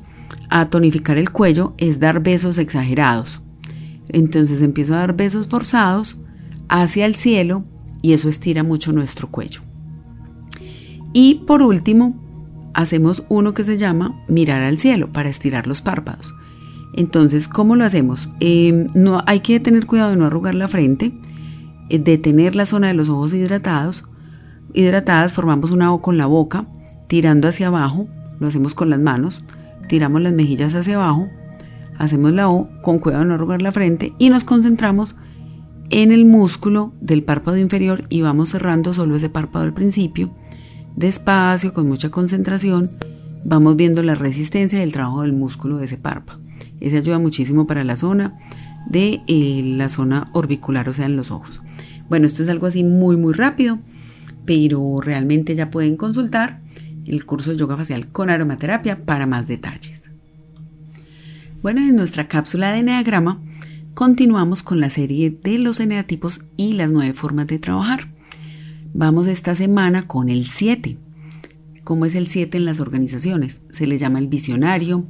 a 0.49 0.69
tonificar 0.69 1.17
el 1.17 1.31
cuello 1.31 1.73
es 1.77 1.99
dar 1.99 2.21
besos 2.21 2.57
exagerados. 2.57 3.39
Entonces 4.09 4.61
empiezo 4.61 4.93
a 4.93 4.97
dar 4.97 5.15
besos 5.15 5.47
forzados 5.47 6.17
hacia 6.67 7.05
el 7.05 7.15
cielo 7.15 7.63
y 8.01 8.11
eso 8.11 8.27
estira 8.27 8.61
mucho 8.61 8.91
nuestro 8.91 9.29
cuello. 9.29 9.61
Y 11.13 11.35
por 11.47 11.61
último, 11.61 12.13
hacemos 12.73 13.23
uno 13.29 13.53
que 13.53 13.63
se 13.63 13.77
llama 13.77 14.21
mirar 14.27 14.61
al 14.63 14.77
cielo 14.77 15.07
para 15.13 15.29
estirar 15.29 15.65
los 15.65 15.81
párpados. 15.81 16.33
Entonces, 16.93 17.47
¿cómo 17.47 17.75
lo 17.75 17.85
hacemos? 17.85 18.29
Em, 18.39 18.87
no, 18.93 19.23
hay 19.25 19.39
que 19.39 19.59
tener 19.59 19.85
cuidado 19.85 20.11
de 20.11 20.17
no 20.17 20.25
arrugar 20.25 20.55
la 20.55 20.67
frente, 20.67 21.11
eh, 21.89 21.99
de 21.99 22.17
tener 22.17 22.55
la 22.55 22.65
zona 22.65 22.87
de 22.87 22.93
los 22.93 23.09
ojos 23.09 23.33
hidratados. 23.33 24.03
Hidratadas 24.73 25.33
formamos 25.33 25.71
una 25.71 25.93
O 25.93 26.01
con 26.01 26.17
la 26.17 26.25
boca, 26.25 26.65
tirando 27.07 27.47
hacia 27.47 27.67
abajo, 27.67 28.07
lo 28.39 28.47
hacemos 28.47 28.73
con 28.73 28.89
las 28.89 28.99
manos, 28.99 29.41
tiramos 29.87 30.21
las 30.21 30.33
mejillas 30.33 30.75
hacia 30.75 30.95
abajo, 30.95 31.29
hacemos 31.97 32.31
la 32.31 32.49
O 32.49 32.69
con 32.81 32.99
cuidado 32.99 33.23
de 33.23 33.29
no 33.29 33.35
arrugar 33.35 33.61
la 33.61 33.71
frente 33.71 34.13
y 34.17 34.29
nos 34.29 34.43
concentramos 34.43 35.15
en 35.89 36.11
el 36.11 36.25
músculo 36.25 36.93
del 37.01 37.23
párpado 37.23 37.57
inferior 37.57 38.05
y 38.09 38.21
vamos 38.21 38.49
cerrando 38.49 38.93
solo 38.93 39.15
ese 39.15 39.29
párpado 39.29 39.65
al 39.65 39.73
principio, 39.73 40.31
despacio, 40.95 41.73
con 41.73 41.87
mucha 41.87 42.09
concentración, 42.09 42.89
vamos 43.43 43.75
viendo 43.75 44.01
la 44.01 44.15
resistencia 44.15 44.79
y 44.79 44.83
el 44.83 44.93
trabajo 44.93 45.21
del 45.21 45.33
músculo 45.33 45.77
de 45.77 45.85
ese 45.85 45.97
párpado. 45.97 46.39
Ese 46.81 46.97
ayuda 46.97 47.19
muchísimo 47.19 47.67
para 47.67 47.83
la 47.83 47.95
zona 47.95 48.37
de 48.87 49.21
eh, 49.27 49.61
la 49.77 49.87
zona 49.87 50.29
orbicular, 50.33 50.89
o 50.89 50.93
sea, 50.93 51.05
en 51.05 51.15
los 51.15 51.31
ojos. 51.31 51.61
Bueno, 52.09 52.25
esto 52.25 52.43
es 52.43 52.49
algo 52.49 52.67
así 52.67 52.83
muy, 52.83 53.15
muy 53.15 53.33
rápido, 53.33 53.79
pero 54.45 54.99
realmente 54.99 55.55
ya 55.55 55.71
pueden 55.71 55.95
consultar 55.95 56.59
el 57.07 57.25
curso 57.25 57.51
de 57.51 57.57
yoga 57.57 57.77
facial 57.77 58.07
con 58.07 58.29
aromaterapia 58.29 58.97
para 58.97 59.25
más 59.25 59.47
detalles. 59.47 60.01
Bueno, 61.61 61.81
en 61.81 61.95
nuestra 61.95 62.27
cápsula 62.27 62.71
de 62.71 62.79
Enneagrama 62.79 63.39
continuamos 63.93 64.63
con 64.63 64.79
la 64.79 64.89
serie 64.89 65.29
de 65.43 65.59
los 65.59 65.79
eneatipos 65.79 66.41
y 66.57 66.73
las 66.73 66.89
nueve 66.89 67.13
formas 67.13 67.47
de 67.47 67.59
trabajar. 67.59 68.07
Vamos 68.93 69.27
esta 69.27 69.55
semana 69.55 70.07
con 70.07 70.29
el 70.29 70.45
7. 70.47 70.97
¿Cómo 71.83 72.05
es 72.05 72.15
el 72.15 72.27
7 72.27 72.57
en 72.57 72.65
las 72.65 72.79
organizaciones? 72.79 73.61
Se 73.71 73.87
le 73.87 73.97
llama 73.97 74.19
el 74.19 74.27
visionario, 74.27 75.05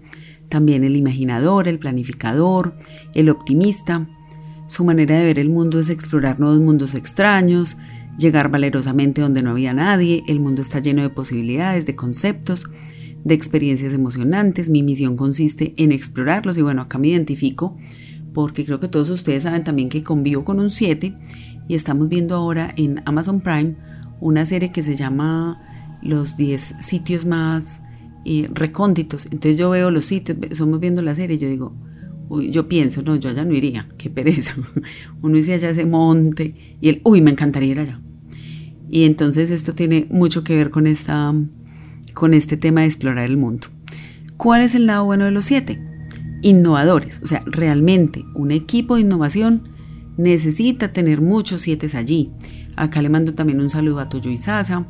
también 0.51 0.83
el 0.83 0.95
imaginador, 0.95 1.67
el 1.67 1.79
planificador, 1.79 2.75
el 3.15 3.29
optimista. 3.29 4.07
Su 4.67 4.83
manera 4.83 5.17
de 5.17 5.25
ver 5.25 5.39
el 5.39 5.49
mundo 5.49 5.79
es 5.79 5.89
explorar 5.89 6.39
nuevos 6.39 6.59
mundos 6.59 6.93
extraños, 6.93 7.77
llegar 8.19 8.51
valerosamente 8.51 9.21
donde 9.21 9.41
no 9.41 9.51
había 9.51 9.73
nadie, 9.73 10.23
el 10.27 10.39
mundo 10.39 10.61
está 10.61 10.79
lleno 10.79 11.01
de 11.01 11.09
posibilidades, 11.09 11.85
de 11.85 11.95
conceptos, 11.95 12.69
de 13.23 13.33
experiencias 13.33 13.93
emocionantes, 13.93 14.69
mi 14.69 14.83
misión 14.83 15.15
consiste 15.15 15.73
en 15.77 15.91
explorarlos 15.91 16.57
y 16.57 16.61
bueno, 16.61 16.83
acá 16.83 16.97
me 16.97 17.07
identifico 17.07 17.77
porque 18.33 18.65
creo 18.65 18.79
que 18.79 18.87
todos 18.87 19.09
ustedes 19.09 19.43
saben 19.43 19.63
también 19.63 19.89
que 19.89 20.03
convivo 20.03 20.43
con 20.43 20.59
un 20.59 20.69
7 20.69 21.13
y 21.67 21.75
estamos 21.75 22.09
viendo 22.09 22.35
ahora 22.35 22.71
en 22.75 23.01
Amazon 23.05 23.39
Prime 23.39 23.75
una 24.19 24.45
serie 24.45 24.71
que 24.71 24.83
se 24.83 24.95
llama 24.95 25.97
Los 26.01 26.35
10 26.35 26.75
sitios 26.79 27.25
más 27.25 27.81
y 28.23 28.45
recónditos. 28.47 29.25
Entonces 29.25 29.57
yo 29.57 29.69
veo 29.69 29.91
los 29.91 30.05
sitios, 30.05 30.37
somos 30.53 30.79
viendo 30.79 31.01
la 31.01 31.15
serie 31.15 31.37
y 31.37 31.39
yo 31.39 31.49
digo, 31.49 31.73
uy, 32.29 32.51
yo 32.51 32.67
pienso, 32.67 33.01
no, 33.01 33.15
yo 33.15 33.29
allá 33.29 33.43
no 33.43 33.53
iría, 33.53 33.87
qué 33.97 34.09
pereza. 34.09 34.55
Uno 35.21 35.35
dice 35.35 35.53
allá 35.53 35.69
ese 35.69 35.85
monte 35.85 36.77
y 36.79 36.89
el, 36.89 37.01
uy, 37.03 37.21
me 37.21 37.31
encantaría 37.31 37.71
ir 37.71 37.79
allá. 37.79 37.99
Y 38.89 39.05
entonces 39.05 39.51
esto 39.51 39.73
tiene 39.73 40.05
mucho 40.09 40.43
que 40.43 40.55
ver 40.55 40.69
con, 40.69 40.85
esta, 40.85 41.33
con 42.13 42.33
este 42.33 42.57
tema 42.57 42.81
de 42.81 42.87
explorar 42.87 43.29
el 43.29 43.37
mundo. 43.37 43.67
¿Cuál 44.37 44.61
es 44.63 44.75
el 44.75 44.85
lado 44.85 45.05
bueno 45.05 45.25
de 45.25 45.31
los 45.31 45.45
siete? 45.45 45.79
Innovadores, 46.41 47.21
o 47.23 47.27
sea, 47.27 47.43
realmente 47.45 48.25
un 48.33 48.51
equipo 48.51 48.95
de 48.95 49.01
innovación 49.01 49.69
necesita 50.17 50.91
tener 50.91 51.21
muchos 51.21 51.61
siete 51.61 51.87
allí. 51.95 52.31
Acá 52.75 53.01
le 53.01 53.09
mando 53.09 53.33
también 53.33 53.61
un 53.61 53.69
saludo 53.69 53.99
a 53.99 54.09
Toyo 54.09 54.35
Sasa, 54.37 54.85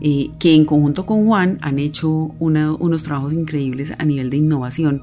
que 0.00 0.54
en 0.54 0.64
conjunto 0.64 1.04
con 1.04 1.26
Juan 1.26 1.58
han 1.60 1.78
hecho 1.78 2.08
unos 2.38 3.02
trabajos 3.02 3.32
increíbles 3.32 3.92
a 3.98 4.04
nivel 4.04 4.30
de 4.30 4.38
innovación. 4.38 5.02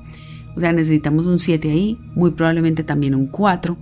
O 0.56 0.60
sea, 0.60 0.74
necesitamos 0.74 1.26
un 1.28 1.38
7 1.38 1.70
ahí, 1.70 2.00
muy 2.16 2.32
probablemente 2.32 2.84
también 2.84 3.14
un 3.14 3.28
4 3.28 3.78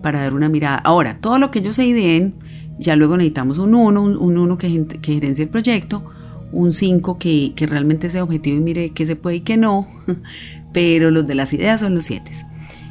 para 0.00 0.20
dar 0.20 0.34
una 0.34 0.48
mirada. 0.48 0.76
Ahora, 0.76 1.18
todo 1.20 1.38
lo 1.38 1.50
que 1.50 1.58
ellos 1.58 1.76
se 1.76 1.86
ideen, 1.86 2.34
ya 2.78 2.94
luego 2.94 3.16
necesitamos 3.16 3.58
un 3.58 3.74
1, 3.74 4.02
un 4.02 4.38
1 4.38 4.58
que, 4.58 4.86
que 5.02 5.14
gerencie 5.14 5.44
el 5.44 5.48
proyecto, 5.48 6.04
un 6.52 6.72
5 6.72 7.18
que, 7.18 7.52
que 7.56 7.66
realmente 7.66 8.10
sea 8.10 8.22
objetivo 8.22 8.58
y 8.58 8.60
mire 8.60 8.90
qué 8.90 9.06
se 9.06 9.16
puede 9.16 9.36
y 9.36 9.40
qué 9.40 9.56
no, 9.56 9.88
pero 10.72 11.10
los 11.10 11.26
de 11.26 11.34
las 11.34 11.52
ideas 11.52 11.80
son 11.80 11.96
los 11.96 12.04
7. 12.04 12.30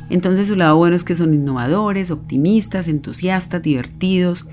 Entonces 0.09 0.47
su 0.47 0.55
lado 0.55 0.75
bueno 0.75 0.95
es 0.95 1.03
que 1.05 1.15
son 1.15 1.33
innovadores, 1.33 2.11
optimistas, 2.11 2.89
entusiastas, 2.89 3.61
divertidos, 3.61 4.45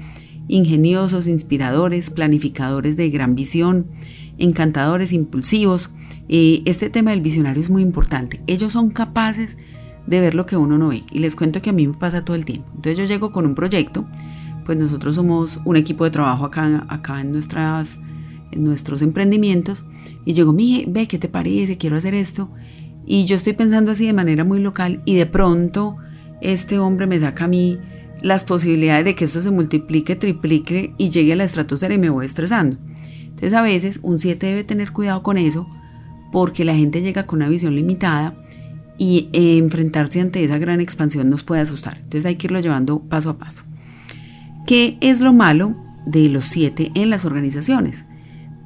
ingeniosos, 0.51 1.27
inspiradores, 1.27 2.11
planificadores 2.11 2.97
de 2.97 3.09
gran 3.11 3.35
visión, 3.35 3.87
encantadores, 4.39 5.13
impulsivos. 5.13 5.91
Eh, 6.29 6.63
este 6.65 6.91
tema 6.91 7.13
del 7.13 7.21
visionario 7.21 7.63
es 7.63 7.71
muy 7.71 7.83
importante. 7.83 8.41
Ellos 8.47 8.73
son 8.73 8.91
capaces 8.91 9.57
de 10.07 10.21
ver 10.21 10.35
lo 10.35 10.47
que 10.47 10.57
uno 10.57 10.77
no 10.77 10.89
ve. 10.89 11.05
Y 11.13 11.21
les 11.21 11.37
cuento 11.37 11.63
que 11.63 11.71
a 11.71 11.73
mí 11.73 11.87
me 11.87 11.95
pasa 11.95 12.25
todo 12.25 12.37
el 12.37 12.45
tiempo. 12.45 12.67
Entonces 12.75 12.99
yo 12.99 13.05
llego 13.05 13.31
con 13.31 13.47
un 13.47 13.55
proyecto, 13.55 14.07
pues 14.67 14.77
nosotros 14.77 15.15
somos 15.15 15.61
un 15.65 15.77
equipo 15.77 16.05
de 16.05 16.11
trabajo 16.11 16.45
acá, 16.45 16.85
acá 16.89 17.21
en, 17.21 17.33
nuestras, 17.33 17.99
en 18.51 18.65
nuestros 18.65 19.03
emprendimientos. 19.03 19.85
Y 20.25 20.35
llego, 20.35 20.53
mije, 20.53 20.85
ve, 20.89 21.07
¿qué 21.07 21.19
te 21.19 21.29
parece? 21.29 21.79
Quiero 21.79 21.97
hacer 21.97 22.15
esto. 22.15 22.51
Y 23.07 23.25
yo 23.25 23.37
estoy 23.37 23.53
pensando 23.53 23.93
así 23.93 24.07
de 24.07 24.13
manera 24.13 24.45
muy 24.45 24.61
local 24.61 25.03
y 25.05 25.15
de 25.15 25.27
pronto 25.27 25.97
este 26.41 26.79
hombre 26.79 27.07
me 27.07 27.19
saca 27.19 27.45
a 27.45 27.49
mí 27.49 27.79
las 28.23 28.45
posibilidades 28.45 29.05
de 29.05 29.15
que 29.15 29.25
esto 29.25 29.43
se 29.43 29.51
multiplique, 29.51 30.17
triplique 30.17 30.93
y 30.99 31.11
llegue 31.11 31.33
a 31.33 31.37
la 31.37 31.45
estratosfera 31.45 31.95
y 31.95 31.99
me 31.99 32.11
voy 32.11 32.27
estresando. 32.27 32.77
Entonces 33.23 33.55
a 33.55 33.63
veces 33.63 34.01
un 34.03 34.21
7 34.21 34.47
debe 34.47 34.65
tener 34.65 34.93
cuidado 34.93 35.23
con 35.23 35.39
eso 35.39 35.67
porque 36.33 36.65
la 36.65 36.75
gente 36.75 37.03
llega 37.03 37.27
con 37.27 37.39
una 37.39 37.49
visión 37.49 37.75
limitada 37.75 38.35
y 38.99 39.29
enfrentarse 39.33 40.21
ante 40.21 40.45
esa 40.45 40.59
gran 40.59 40.81
expansión 40.81 41.31
nos 41.31 41.43
puede 41.43 41.63
asustar. 41.63 41.97
Entonces 41.97 42.27
hay 42.27 42.37
que 42.37 42.49
irlo 42.49 42.61
llevando 42.61 43.01
paso 43.01 43.31
a 43.31 43.39
paso. 43.39 43.63
¿Qué 44.67 44.99
es 45.01 45.21
lo 45.21 45.33
malo 45.33 45.75
de 46.05 46.29
los 46.29 46.45
7 46.45 46.93
en 46.95 47.09
las 47.09 47.25
organizaciones? 47.25 48.05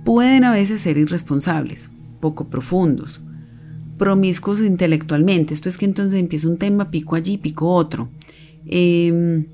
Pueden 0.05 0.45
a 0.45 0.53
veces 0.53 0.83
ser 0.83 0.99
irresponsables, 0.99 1.91
poco 2.21 2.49
profundos, 2.49 3.21
promiscuos 3.97 4.61
intelectualmente. 4.61 5.55
Esto 5.55 5.69
es 5.69 5.79
que 5.79 5.85
entonces 5.85 6.19
empieza 6.19 6.49
un 6.49 6.59
tema, 6.59 6.91
pico 6.91 7.15
allí, 7.15 7.39
pico 7.39 7.69
otro 7.69 8.09
Em, 8.67 9.47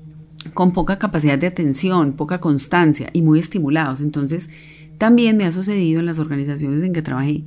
con 0.53 0.71
poca 0.71 0.97
capacidad 0.97 1.37
de 1.37 1.47
atención, 1.47 2.13
poca 2.13 2.39
constancia 2.39 3.09
y 3.13 3.21
muy 3.21 3.39
estimulados. 3.39 4.01
Entonces, 4.01 4.49
también 4.97 5.37
me 5.37 5.45
ha 5.45 5.51
sucedido 5.51 5.99
en 5.99 6.05
las 6.05 6.19
organizaciones 6.19 6.83
en 6.83 6.93
que 6.93 7.01
trabajé 7.01 7.43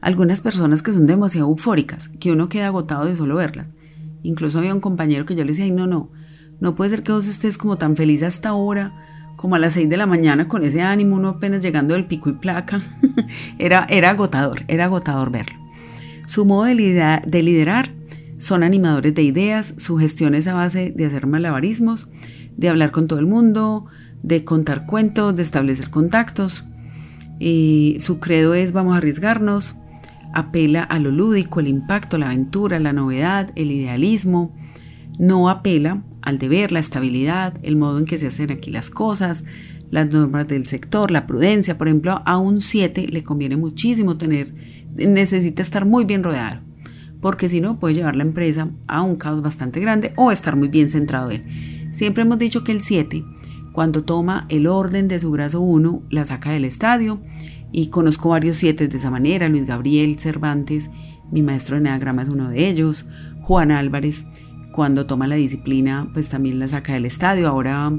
algunas 0.00 0.40
personas 0.40 0.82
que 0.82 0.92
son 0.92 1.06
demasiado 1.06 1.48
eufóricas, 1.48 2.08
que 2.20 2.32
uno 2.32 2.48
queda 2.48 2.66
agotado 2.66 3.06
de 3.06 3.16
solo 3.16 3.36
verlas. 3.36 3.74
Incluso 4.22 4.58
había 4.58 4.74
un 4.74 4.80
compañero 4.80 5.24
que 5.24 5.34
yo 5.34 5.44
le 5.44 5.52
decía, 5.52 5.72
no, 5.72 5.86
no, 5.86 6.10
no 6.60 6.74
puede 6.74 6.90
ser 6.90 7.02
que 7.02 7.12
vos 7.12 7.26
estés 7.26 7.56
como 7.56 7.76
tan 7.76 7.96
feliz 7.96 8.22
hasta 8.22 8.50
ahora, 8.50 8.92
como 9.36 9.54
a 9.54 9.58
las 9.58 9.74
6 9.74 9.88
de 9.88 9.96
la 9.96 10.06
mañana 10.06 10.48
con 10.48 10.64
ese 10.64 10.82
ánimo, 10.82 11.16
uno 11.16 11.28
apenas 11.28 11.62
llegando 11.62 11.94
del 11.94 12.06
pico 12.06 12.30
y 12.30 12.34
placa. 12.34 12.82
era, 13.58 13.86
era 13.88 14.10
agotador, 14.10 14.64
era 14.68 14.84
agotador 14.84 15.30
verlo. 15.30 15.58
Su 16.26 16.44
modo 16.44 16.64
de 16.64 16.74
liderar 16.74 17.92
son 18.38 18.62
animadores 18.62 19.14
de 19.14 19.22
ideas, 19.22 19.74
su 19.78 19.96
gestión 19.96 20.34
es 20.34 20.46
a 20.48 20.54
base 20.54 20.92
de 20.94 21.06
hacer 21.06 21.26
malabarismos, 21.26 22.08
de 22.56 22.68
hablar 22.68 22.90
con 22.90 23.06
todo 23.06 23.18
el 23.18 23.26
mundo, 23.26 23.86
de 24.22 24.44
contar 24.44 24.86
cuentos, 24.86 25.36
de 25.36 25.42
establecer 25.42 25.90
contactos. 25.90 26.66
Su 27.98 28.18
credo 28.20 28.54
es 28.54 28.72
vamos 28.72 28.94
a 28.94 28.98
arriesgarnos, 28.98 29.76
apela 30.32 30.82
a 30.82 30.98
lo 30.98 31.10
lúdico, 31.10 31.60
el 31.60 31.68
impacto, 31.68 32.18
la 32.18 32.26
aventura, 32.26 32.78
la 32.78 32.92
novedad, 32.92 33.50
el 33.54 33.70
idealismo. 33.70 34.54
No 35.18 35.48
apela 35.48 36.02
al 36.22 36.38
deber, 36.38 36.72
la 36.72 36.80
estabilidad, 36.80 37.54
el 37.62 37.76
modo 37.76 37.98
en 37.98 38.04
que 38.04 38.18
se 38.18 38.26
hacen 38.26 38.50
aquí 38.50 38.70
las 38.70 38.90
cosas, 38.90 39.44
las 39.90 40.10
normas 40.10 40.48
del 40.48 40.66
sector, 40.66 41.10
la 41.10 41.26
prudencia. 41.26 41.78
Por 41.78 41.86
ejemplo, 41.86 42.22
a 42.24 42.36
un 42.38 42.60
7 42.60 43.08
le 43.08 43.22
conviene 43.22 43.56
muchísimo 43.56 44.16
tener, 44.16 44.52
necesita 44.94 45.62
estar 45.62 45.84
muy 45.84 46.04
bien 46.04 46.24
rodeado 46.24 46.60
porque 47.24 47.48
si 47.48 47.62
no 47.62 47.78
puede 47.78 47.94
llevar 47.94 48.16
la 48.16 48.22
empresa 48.22 48.68
a 48.86 49.00
un 49.00 49.16
caos 49.16 49.40
bastante 49.40 49.80
grande 49.80 50.12
o 50.14 50.30
estar 50.30 50.56
muy 50.56 50.68
bien 50.68 50.90
centrado 50.90 51.30
en. 51.30 51.88
Siempre 51.90 52.20
hemos 52.20 52.38
dicho 52.38 52.64
que 52.64 52.72
el 52.72 52.82
7, 52.82 53.24
cuando 53.72 54.04
toma 54.04 54.44
el 54.50 54.66
orden 54.66 55.08
de 55.08 55.18
su 55.18 55.30
brazo 55.30 55.62
1, 55.62 56.02
la 56.10 56.26
saca 56.26 56.50
del 56.50 56.66
estadio, 56.66 57.18
y 57.72 57.86
conozco 57.86 58.28
varios 58.28 58.58
siete 58.58 58.88
de 58.88 58.98
esa 58.98 59.10
manera, 59.10 59.48
Luis 59.48 59.66
Gabriel 59.66 60.18
Cervantes, 60.18 60.90
mi 61.32 61.40
maestro 61.40 61.76
de 61.76 61.80
Enneagrama 61.80 62.24
es 62.24 62.28
uno 62.28 62.50
de 62.50 62.68
ellos, 62.68 63.06
Juan 63.40 63.70
Álvarez, 63.70 64.26
cuando 64.70 65.06
toma 65.06 65.26
la 65.26 65.36
disciplina, 65.36 66.10
pues 66.12 66.28
también 66.28 66.58
la 66.58 66.68
saca 66.68 66.92
del 66.92 67.06
estadio, 67.06 67.48
ahora, 67.48 67.90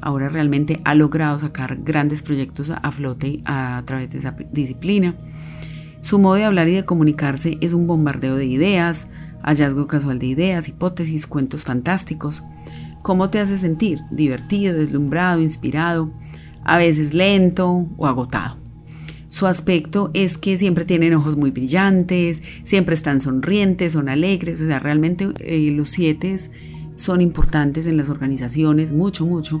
ahora 0.00 0.28
realmente 0.28 0.80
ha 0.82 0.96
logrado 0.96 1.38
sacar 1.38 1.76
grandes 1.84 2.20
proyectos 2.22 2.70
a 2.70 2.90
flote 2.90 3.42
a 3.44 3.80
través 3.86 4.10
de 4.10 4.18
esa 4.18 4.34
disciplina. 4.50 5.14
Su 6.06 6.20
modo 6.20 6.36
de 6.36 6.44
hablar 6.44 6.68
y 6.68 6.74
de 6.74 6.84
comunicarse 6.84 7.58
es 7.60 7.72
un 7.72 7.88
bombardeo 7.88 8.36
de 8.36 8.46
ideas, 8.46 9.08
hallazgo 9.42 9.88
casual 9.88 10.20
de 10.20 10.26
ideas, 10.26 10.68
hipótesis, 10.68 11.26
cuentos 11.26 11.64
fantásticos. 11.64 12.44
¿Cómo 13.02 13.28
te 13.28 13.40
hace 13.40 13.58
sentir? 13.58 14.02
Divertido, 14.12 14.72
deslumbrado, 14.74 15.40
inspirado, 15.40 16.12
a 16.62 16.76
veces 16.76 17.12
lento 17.12 17.88
o 17.96 18.06
agotado. 18.06 18.56
Su 19.30 19.48
aspecto 19.48 20.12
es 20.14 20.38
que 20.38 20.56
siempre 20.56 20.84
tienen 20.84 21.12
ojos 21.12 21.36
muy 21.36 21.50
brillantes, 21.50 22.40
siempre 22.62 22.94
están 22.94 23.20
sonrientes, 23.20 23.94
son 23.94 24.08
alegres, 24.08 24.60
o 24.60 24.66
sea, 24.68 24.78
realmente 24.78 25.30
eh, 25.40 25.72
los 25.72 25.88
siete 25.88 26.36
son 26.94 27.20
importantes 27.20 27.84
en 27.88 27.96
las 27.96 28.10
organizaciones, 28.10 28.92
mucho, 28.92 29.26
mucho, 29.26 29.60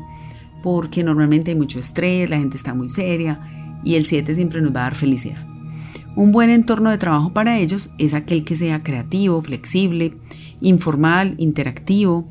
porque 0.62 1.02
normalmente 1.02 1.50
hay 1.50 1.56
mucho 1.56 1.80
estrés, 1.80 2.30
la 2.30 2.38
gente 2.38 2.56
está 2.56 2.72
muy 2.72 2.88
seria 2.88 3.40
y 3.82 3.96
el 3.96 4.06
7 4.06 4.32
siempre 4.36 4.62
nos 4.62 4.72
va 4.72 4.82
a 4.82 4.84
dar 4.84 4.94
felicidad. 4.94 5.55
Un 6.16 6.32
buen 6.32 6.48
entorno 6.48 6.88
de 6.88 6.96
trabajo 6.96 7.34
para 7.34 7.58
ellos 7.58 7.90
es 7.98 8.14
aquel 8.14 8.42
que 8.42 8.56
sea 8.56 8.82
creativo, 8.82 9.42
flexible, 9.42 10.14
informal, 10.62 11.34
interactivo, 11.36 12.26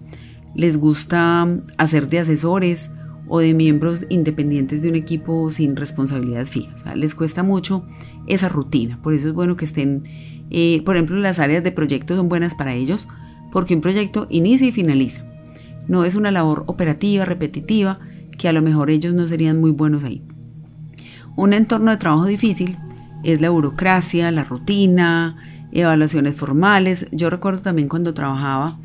les 0.55 0.77
gusta 0.77 1.47
hacer 1.77 2.09
de 2.09 2.17
asesores 2.17 2.89
o 3.27 3.37
de 3.37 3.53
miembros 3.53 4.07
independientes 4.09 4.81
de 4.81 4.89
un 4.89 4.95
equipo 4.95 5.51
sin 5.51 5.75
responsabilidades 5.75 6.49
fijas. 6.49 6.83
les 6.95 7.13
cuesta 7.13 7.43
mucho 7.43 7.85
esa 8.25 8.49
rutina, 8.49 8.99
por 9.03 9.13
eso 9.13 9.27
es 9.27 9.35
bueno 9.35 9.55
que 9.55 9.65
estén, 9.65 10.03
eh, 10.49 10.81
por 10.83 10.95
ejemplo, 10.95 11.17
las 11.17 11.37
áreas 11.37 11.63
de 11.63 11.71
proyectos 11.71 12.17
son 12.17 12.27
buenas 12.27 12.55
para 12.55 12.73
ellos 12.73 13.07
porque 13.51 13.75
un 13.75 13.81
proyecto 13.81 14.25
inicia 14.31 14.67
y 14.67 14.71
finaliza. 14.71 15.23
No 15.87 16.05
es 16.05 16.15
una 16.15 16.31
labor 16.31 16.63
operativa, 16.65 17.23
repetitiva, 17.23 17.99
que 18.39 18.49
a 18.49 18.53
lo 18.53 18.63
mejor 18.63 18.89
ellos 18.89 19.13
no 19.13 19.27
serían 19.27 19.61
muy 19.61 19.69
buenos 19.69 20.03
ahí. 20.03 20.23
Un 21.35 21.53
entorno 21.53 21.91
de 21.91 21.97
trabajo 21.97 22.25
difícil 22.25 22.79
es 23.25 23.41
la 23.41 23.49
burocracia, 23.49 24.31
la 24.31 24.43
rutina, 24.43 25.35
evaluaciones 25.71 26.35
formales. 26.35 27.07
Yo 27.11 27.29
recuerdo 27.29 27.61
también 27.61 27.89
cuando 27.89 28.13
trabajaba 28.13 28.77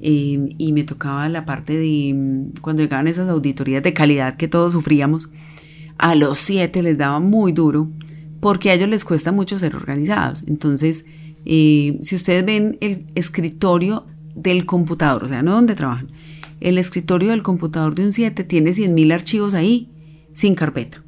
eh, 0.00 0.54
y 0.58 0.72
me 0.72 0.84
tocaba 0.84 1.28
la 1.30 1.46
parte 1.46 1.76
de 1.76 2.12
mm, 2.14 2.60
cuando 2.60 2.82
llegaban 2.82 3.08
esas 3.08 3.28
auditorías 3.30 3.82
de 3.82 3.94
calidad 3.94 4.36
que 4.36 4.48
todos 4.48 4.74
sufríamos, 4.74 5.30
a 5.96 6.14
los 6.14 6.36
siete 6.36 6.82
les 6.82 6.98
daba 6.98 7.20
muy 7.20 7.52
duro 7.52 7.88
porque 8.40 8.70
a 8.70 8.74
ellos 8.74 8.90
les 8.90 9.04
cuesta 9.04 9.32
mucho 9.32 9.58
ser 9.58 9.74
organizados. 9.74 10.44
Entonces, 10.46 11.06
eh, 11.46 11.98
si 12.02 12.16
ustedes 12.16 12.44
ven 12.44 12.76
el 12.82 13.06
escritorio 13.14 14.04
del 14.34 14.66
computador, 14.66 15.24
o 15.24 15.28
sea, 15.28 15.42
no 15.42 15.52
donde 15.52 15.74
trabajan, 15.74 16.08
el 16.60 16.76
escritorio 16.76 17.30
del 17.30 17.42
computador 17.42 17.94
de 17.94 18.04
un 18.04 18.12
7 18.12 18.44
tiene 18.44 18.70
100.000 18.70 19.12
archivos 19.14 19.54
ahí 19.54 19.90
sin 20.34 20.54
carpeta. 20.54 21.02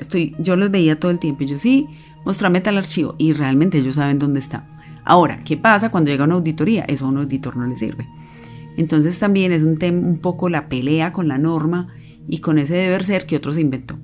Estoy, 0.00 0.34
yo 0.38 0.56
los 0.56 0.70
veía 0.70 0.98
todo 0.98 1.10
el 1.10 1.18
tiempo 1.18 1.44
y 1.44 1.48
yo 1.48 1.58
sí, 1.58 1.86
mostrame 2.24 2.60
tal 2.60 2.78
archivo 2.78 3.14
y 3.18 3.32
realmente 3.32 3.78
ellos 3.78 3.96
saben 3.96 4.18
dónde 4.18 4.40
está. 4.40 4.68
Ahora, 5.04 5.42
¿qué 5.44 5.56
pasa 5.56 5.90
cuando 5.90 6.10
llega 6.10 6.24
una 6.24 6.34
auditoría? 6.34 6.84
Eso 6.84 7.06
a 7.06 7.08
un 7.08 7.18
auditor 7.18 7.56
no 7.56 7.66
le 7.66 7.76
sirve. 7.76 8.06
Entonces 8.76 9.18
también 9.18 9.52
es 9.52 9.62
un, 9.62 9.76
tema, 9.76 10.06
un 10.06 10.18
poco 10.18 10.48
la 10.48 10.68
pelea 10.68 11.12
con 11.12 11.28
la 11.28 11.38
norma 11.38 11.88
y 12.28 12.38
con 12.38 12.58
ese 12.58 12.74
deber 12.74 13.04
ser 13.04 13.26
que 13.26 13.36
otros 13.36 13.58
inventó. 13.58 13.98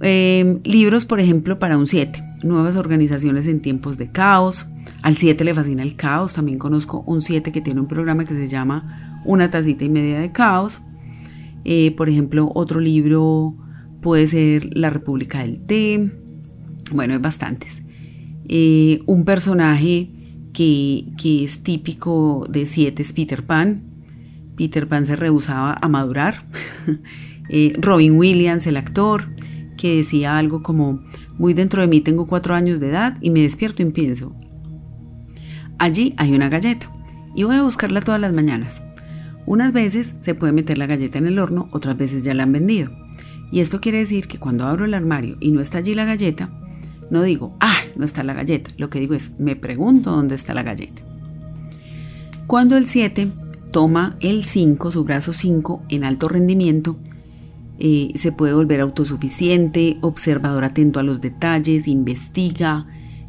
Em, 0.00 0.60
libros, 0.64 1.06
por 1.06 1.20
ejemplo, 1.20 1.58
para 1.58 1.78
un 1.78 1.86
7, 1.86 2.22
nuevas 2.42 2.76
organizaciones 2.76 3.46
en 3.46 3.60
tiempos 3.60 3.98
de 3.98 4.10
caos. 4.10 4.66
Al 5.02 5.16
7 5.16 5.44
le 5.44 5.54
fascina 5.54 5.82
el 5.82 5.96
caos. 5.96 6.34
También 6.34 6.58
conozco 6.58 7.02
un 7.06 7.22
7 7.22 7.52
que 7.52 7.60
tiene 7.60 7.80
un 7.80 7.88
programa 7.88 8.24
que 8.24 8.34
se 8.34 8.48
llama 8.48 9.22
Una 9.24 9.50
tacita 9.50 9.84
y 9.84 9.88
media 9.88 10.20
de 10.20 10.32
caos. 10.32 10.82
Eh, 11.64 11.94
por 11.96 12.08
ejemplo, 12.08 12.50
otro 12.54 12.80
libro 12.80 13.56
puede 14.02 14.26
ser 14.26 14.68
La 14.76 14.90
República 14.90 15.40
del 15.40 15.64
Té. 15.66 16.23
Bueno, 16.92 17.14
hay 17.14 17.20
bastantes. 17.20 17.82
Eh, 18.46 19.02
un 19.06 19.24
personaje 19.24 20.08
que, 20.52 21.44
es 21.44 21.62
típico 21.62 22.46
de 22.48 22.66
siete 22.66 23.02
es 23.02 23.12
Peter 23.12 23.42
Pan. 23.42 23.82
Peter 24.56 24.86
Pan 24.86 25.06
se 25.06 25.16
rehusaba 25.16 25.76
a 25.80 25.88
madurar. 25.88 26.44
Eh, 27.50 27.74
Robin 27.78 28.16
Williams, 28.16 28.66
el 28.66 28.78
actor, 28.78 29.26
que 29.76 29.96
decía 29.96 30.38
algo 30.38 30.62
como, 30.62 31.02
muy 31.36 31.52
dentro 31.52 31.82
de 31.82 31.86
mí 31.86 32.00
tengo 32.00 32.26
cuatro 32.26 32.54
años 32.54 32.80
de 32.80 32.88
edad 32.88 33.18
y 33.20 33.28
me 33.28 33.42
despierto 33.42 33.82
y 33.82 33.90
pienso, 33.90 34.34
allí 35.78 36.14
hay 36.16 36.32
una 36.32 36.48
galleta 36.48 36.90
y 37.34 37.42
voy 37.42 37.56
a 37.56 37.62
buscarla 37.62 38.00
todas 38.00 38.18
las 38.18 38.32
mañanas. 38.32 38.80
Unas 39.44 39.74
veces 39.74 40.14
se 40.22 40.34
puede 40.34 40.54
meter 40.54 40.78
la 40.78 40.86
galleta 40.86 41.18
en 41.18 41.26
el 41.26 41.38
horno, 41.38 41.68
otras 41.70 41.98
veces 41.98 42.24
ya 42.24 42.32
la 42.32 42.44
han 42.44 42.52
vendido. 42.52 42.90
Y 43.52 43.60
esto 43.60 43.80
quiere 43.80 43.98
decir 43.98 44.26
que 44.26 44.38
cuando 44.38 44.66
abro 44.66 44.86
el 44.86 44.94
armario 44.94 45.36
y 45.38 45.50
no 45.50 45.60
está 45.60 45.78
allí 45.78 45.94
la 45.94 46.06
galleta, 46.06 46.50
no 47.14 47.22
digo, 47.22 47.56
ah, 47.60 47.78
no 47.94 48.04
está 48.04 48.24
la 48.24 48.34
galleta. 48.34 48.72
Lo 48.76 48.90
que 48.90 48.98
digo 48.98 49.14
es, 49.14 49.38
me 49.38 49.54
pregunto 49.54 50.10
dónde 50.10 50.34
está 50.34 50.52
la 50.52 50.64
galleta. 50.64 51.00
Cuando 52.48 52.76
el 52.76 52.88
7 52.88 53.28
toma 53.70 54.16
el 54.18 54.44
5, 54.44 54.90
su 54.90 55.04
brazo 55.04 55.32
5, 55.32 55.84
en 55.90 56.02
alto 56.02 56.28
rendimiento, 56.28 56.96
eh, 57.78 58.10
se 58.16 58.32
puede 58.32 58.52
volver 58.52 58.80
autosuficiente, 58.80 59.96
observador 60.00 60.64
atento 60.64 60.98
a 60.98 61.04
los 61.04 61.20
detalles, 61.20 61.86
investiga, 61.86 62.86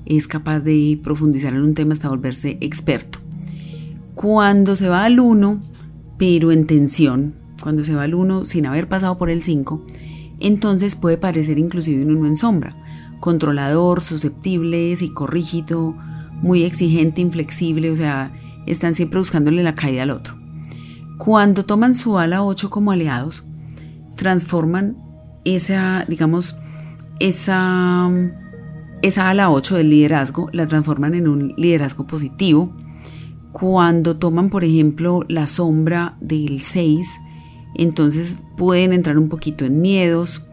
es 0.08 0.28
capaz 0.28 0.62
de 0.62 1.00
profundizar 1.04 1.54
en 1.54 1.62
un 1.62 1.76
tema 1.76 1.94
hasta 1.94 2.10
volverse 2.10 2.58
experto. 2.62 3.20
Cuando 4.16 4.76
se 4.76 4.90
va 4.90 5.06
al 5.06 5.20
1, 5.20 5.62
pero 6.18 6.52
en 6.52 6.66
tensión, 6.66 7.36
cuando 7.62 7.84
se 7.84 7.94
va 7.94 8.04
al 8.04 8.16
1 8.16 8.46
sin 8.46 8.66
haber 8.66 8.88
pasado 8.88 9.16
por 9.20 9.30
el 9.30 9.44
5, 9.44 9.86
entonces 10.40 10.96
puede 10.96 11.18
parecer 11.18 11.60
inclusive 11.60 12.04
un 12.04 12.18
1 12.18 12.28
en 12.30 12.38
sombra 12.38 12.76
controlador, 13.26 14.04
susceptible, 14.04 14.96
psicorrígido, 14.96 15.96
muy 16.44 16.62
exigente, 16.62 17.22
inflexible, 17.22 17.90
o 17.90 17.96
sea, 17.96 18.32
están 18.68 18.94
siempre 18.94 19.18
buscándole 19.18 19.64
la 19.64 19.74
caída 19.74 20.04
al 20.04 20.12
otro. 20.12 20.36
Cuando 21.18 21.66
toman 21.66 21.96
su 21.96 22.20
ala 22.20 22.44
8 22.44 22.70
como 22.70 22.92
aliados, 22.92 23.44
transforman 24.16 24.96
esa, 25.44 26.06
digamos, 26.08 26.56
esa, 27.20 28.12
esa 29.02 29.30
ala 29.32 29.50
8 29.50 29.78
del 29.78 29.90
liderazgo, 29.90 30.50
la 30.54 30.68
transforman 30.68 31.16
en 31.16 31.28
un 31.28 31.56
liderazgo 31.58 32.06
positivo. 32.06 32.72
Cuando 33.52 34.18
toman, 34.18 34.52
por 34.52 34.64
ejemplo, 34.64 35.26
la 35.28 35.48
sombra 35.48 36.14
del 36.22 36.62
6, 36.62 37.10
entonces 37.74 38.38
pueden 38.56 38.94
entrar 38.94 39.18
un 39.18 39.30
poquito 39.30 39.66
en 39.66 39.82
miedos, 39.82 40.44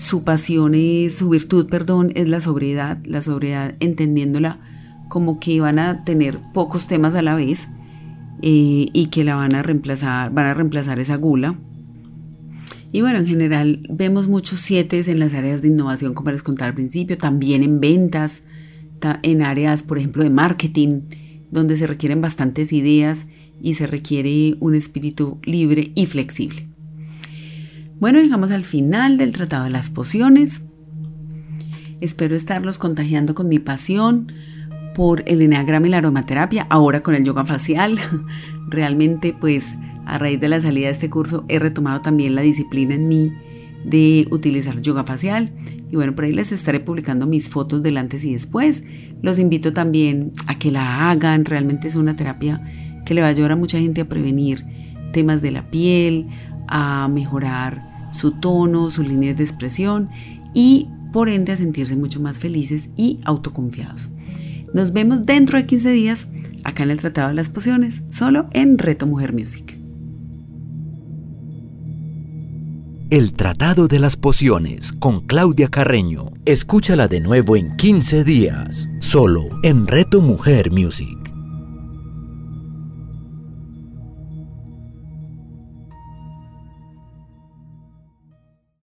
su 0.00 0.24
pasión 0.24 0.74
es, 0.74 1.16
su 1.16 1.28
virtud, 1.28 1.68
perdón, 1.68 2.10
es 2.14 2.26
la 2.26 2.40
sobriedad, 2.40 2.96
la 3.04 3.20
sobriedad 3.20 3.74
entendiéndola 3.80 4.58
como 5.10 5.38
que 5.38 5.60
van 5.60 5.78
a 5.78 6.04
tener 6.04 6.38
pocos 6.54 6.86
temas 6.86 7.14
a 7.14 7.20
la 7.20 7.34
vez 7.34 7.68
eh, 8.40 8.86
y 8.94 9.08
que 9.10 9.24
la 9.24 9.34
van 9.34 9.54
a 9.54 9.62
reemplazar, 9.62 10.32
van 10.32 10.46
a 10.46 10.54
reemplazar 10.54 11.00
esa 11.00 11.16
gula. 11.16 11.54
Y 12.92 13.02
bueno, 13.02 13.18
en 13.18 13.26
general 13.26 13.86
vemos 13.90 14.26
muchos 14.26 14.60
siete 14.60 15.02
en 15.06 15.18
las 15.18 15.34
áreas 15.34 15.60
de 15.60 15.68
innovación, 15.68 16.14
como 16.14 16.30
les 16.30 16.42
contaba 16.42 16.68
al 16.68 16.74
principio, 16.74 17.18
también 17.18 17.62
en 17.62 17.78
ventas, 17.78 18.42
en 19.22 19.42
áreas, 19.42 19.82
por 19.82 19.98
ejemplo, 19.98 20.24
de 20.24 20.30
marketing, 20.30 21.02
donde 21.50 21.76
se 21.76 21.86
requieren 21.86 22.22
bastantes 22.22 22.72
ideas 22.72 23.26
y 23.60 23.74
se 23.74 23.86
requiere 23.86 24.56
un 24.60 24.74
espíritu 24.74 25.38
libre 25.44 25.92
y 25.94 26.06
flexible. 26.06 26.69
Bueno, 28.00 28.18
llegamos 28.18 28.50
al 28.50 28.64
final 28.64 29.18
del 29.18 29.32
Tratado 29.32 29.64
de 29.64 29.70
las 29.70 29.90
Pociones. 29.90 30.62
Espero 32.00 32.34
estarlos 32.34 32.78
contagiando 32.78 33.34
con 33.34 33.46
mi 33.46 33.58
pasión 33.58 34.32
por 34.94 35.22
el 35.26 35.42
eneagrama 35.42 35.86
y 35.86 35.90
la 35.90 35.98
aromaterapia, 35.98 36.66
ahora 36.70 37.02
con 37.02 37.14
el 37.14 37.24
yoga 37.24 37.44
facial. 37.44 37.98
Realmente, 38.68 39.36
pues, 39.38 39.74
a 40.06 40.16
raíz 40.16 40.40
de 40.40 40.48
la 40.48 40.62
salida 40.62 40.86
de 40.86 40.92
este 40.92 41.10
curso 41.10 41.44
he 41.48 41.58
retomado 41.58 42.00
también 42.00 42.34
la 42.34 42.40
disciplina 42.40 42.94
en 42.94 43.06
mí 43.06 43.34
de 43.84 44.26
utilizar 44.30 44.80
yoga 44.80 45.04
facial. 45.04 45.52
Y 45.90 45.96
bueno, 45.96 46.14
por 46.14 46.24
ahí 46.24 46.32
les 46.32 46.52
estaré 46.52 46.80
publicando 46.80 47.26
mis 47.26 47.50
fotos 47.50 47.82
del 47.82 47.98
antes 47.98 48.24
y 48.24 48.32
después. 48.32 48.82
Los 49.20 49.38
invito 49.38 49.74
también 49.74 50.32
a 50.46 50.58
que 50.58 50.70
la 50.70 51.10
hagan. 51.10 51.44
Realmente 51.44 51.88
es 51.88 51.96
una 51.96 52.16
terapia 52.16 52.62
que 53.04 53.12
le 53.12 53.20
va 53.20 53.26
a 53.26 53.30
ayudar 53.30 53.52
a 53.52 53.56
mucha 53.56 53.78
gente 53.78 54.00
a 54.00 54.08
prevenir 54.08 54.64
temas 55.12 55.42
de 55.42 55.50
la 55.50 55.70
piel, 55.70 56.28
a 56.66 57.06
mejorar 57.08 57.89
su 58.12 58.32
tono, 58.32 58.90
sus 58.90 59.06
líneas 59.06 59.36
de 59.36 59.44
expresión 59.44 60.10
y 60.54 60.88
por 61.12 61.28
ende 61.28 61.52
a 61.52 61.56
sentirse 61.56 61.96
mucho 61.96 62.20
más 62.20 62.38
felices 62.38 62.90
y 62.96 63.20
autoconfiados. 63.24 64.08
Nos 64.72 64.92
vemos 64.92 65.26
dentro 65.26 65.58
de 65.58 65.66
15 65.66 65.90
días 65.90 66.28
acá 66.64 66.84
en 66.84 66.90
el 66.90 66.98
Tratado 66.98 67.28
de 67.28 67.34
las 67.34 67.48
Pociones, 67.48 68.02
solo 68.10 68.48
en 68.52 68.78
Reto 68.78 69.06
Mujer 69.06 69.32
Music. 69.32 69.76
El 73.10 73.32
Tratado 73.32 73.88
de 73.88 73.98
las 73.98 74.16
Pociones 74.16 74.92
con 74.92 75.26
Claudia 75.26 75.66
Carreño. 75.66 76.26
Escúchala 76.44 77.08
de 77.08 77.20
nuevo 77.20 77.56
en 77.56 77.76
15 77.76 78.22
días, 78.22 78.88
solo 79.00 79.48
en 79.64 79.88
Reto 79.88 80.20
Mujer 80.20 80.70
Music. 80.70 81.19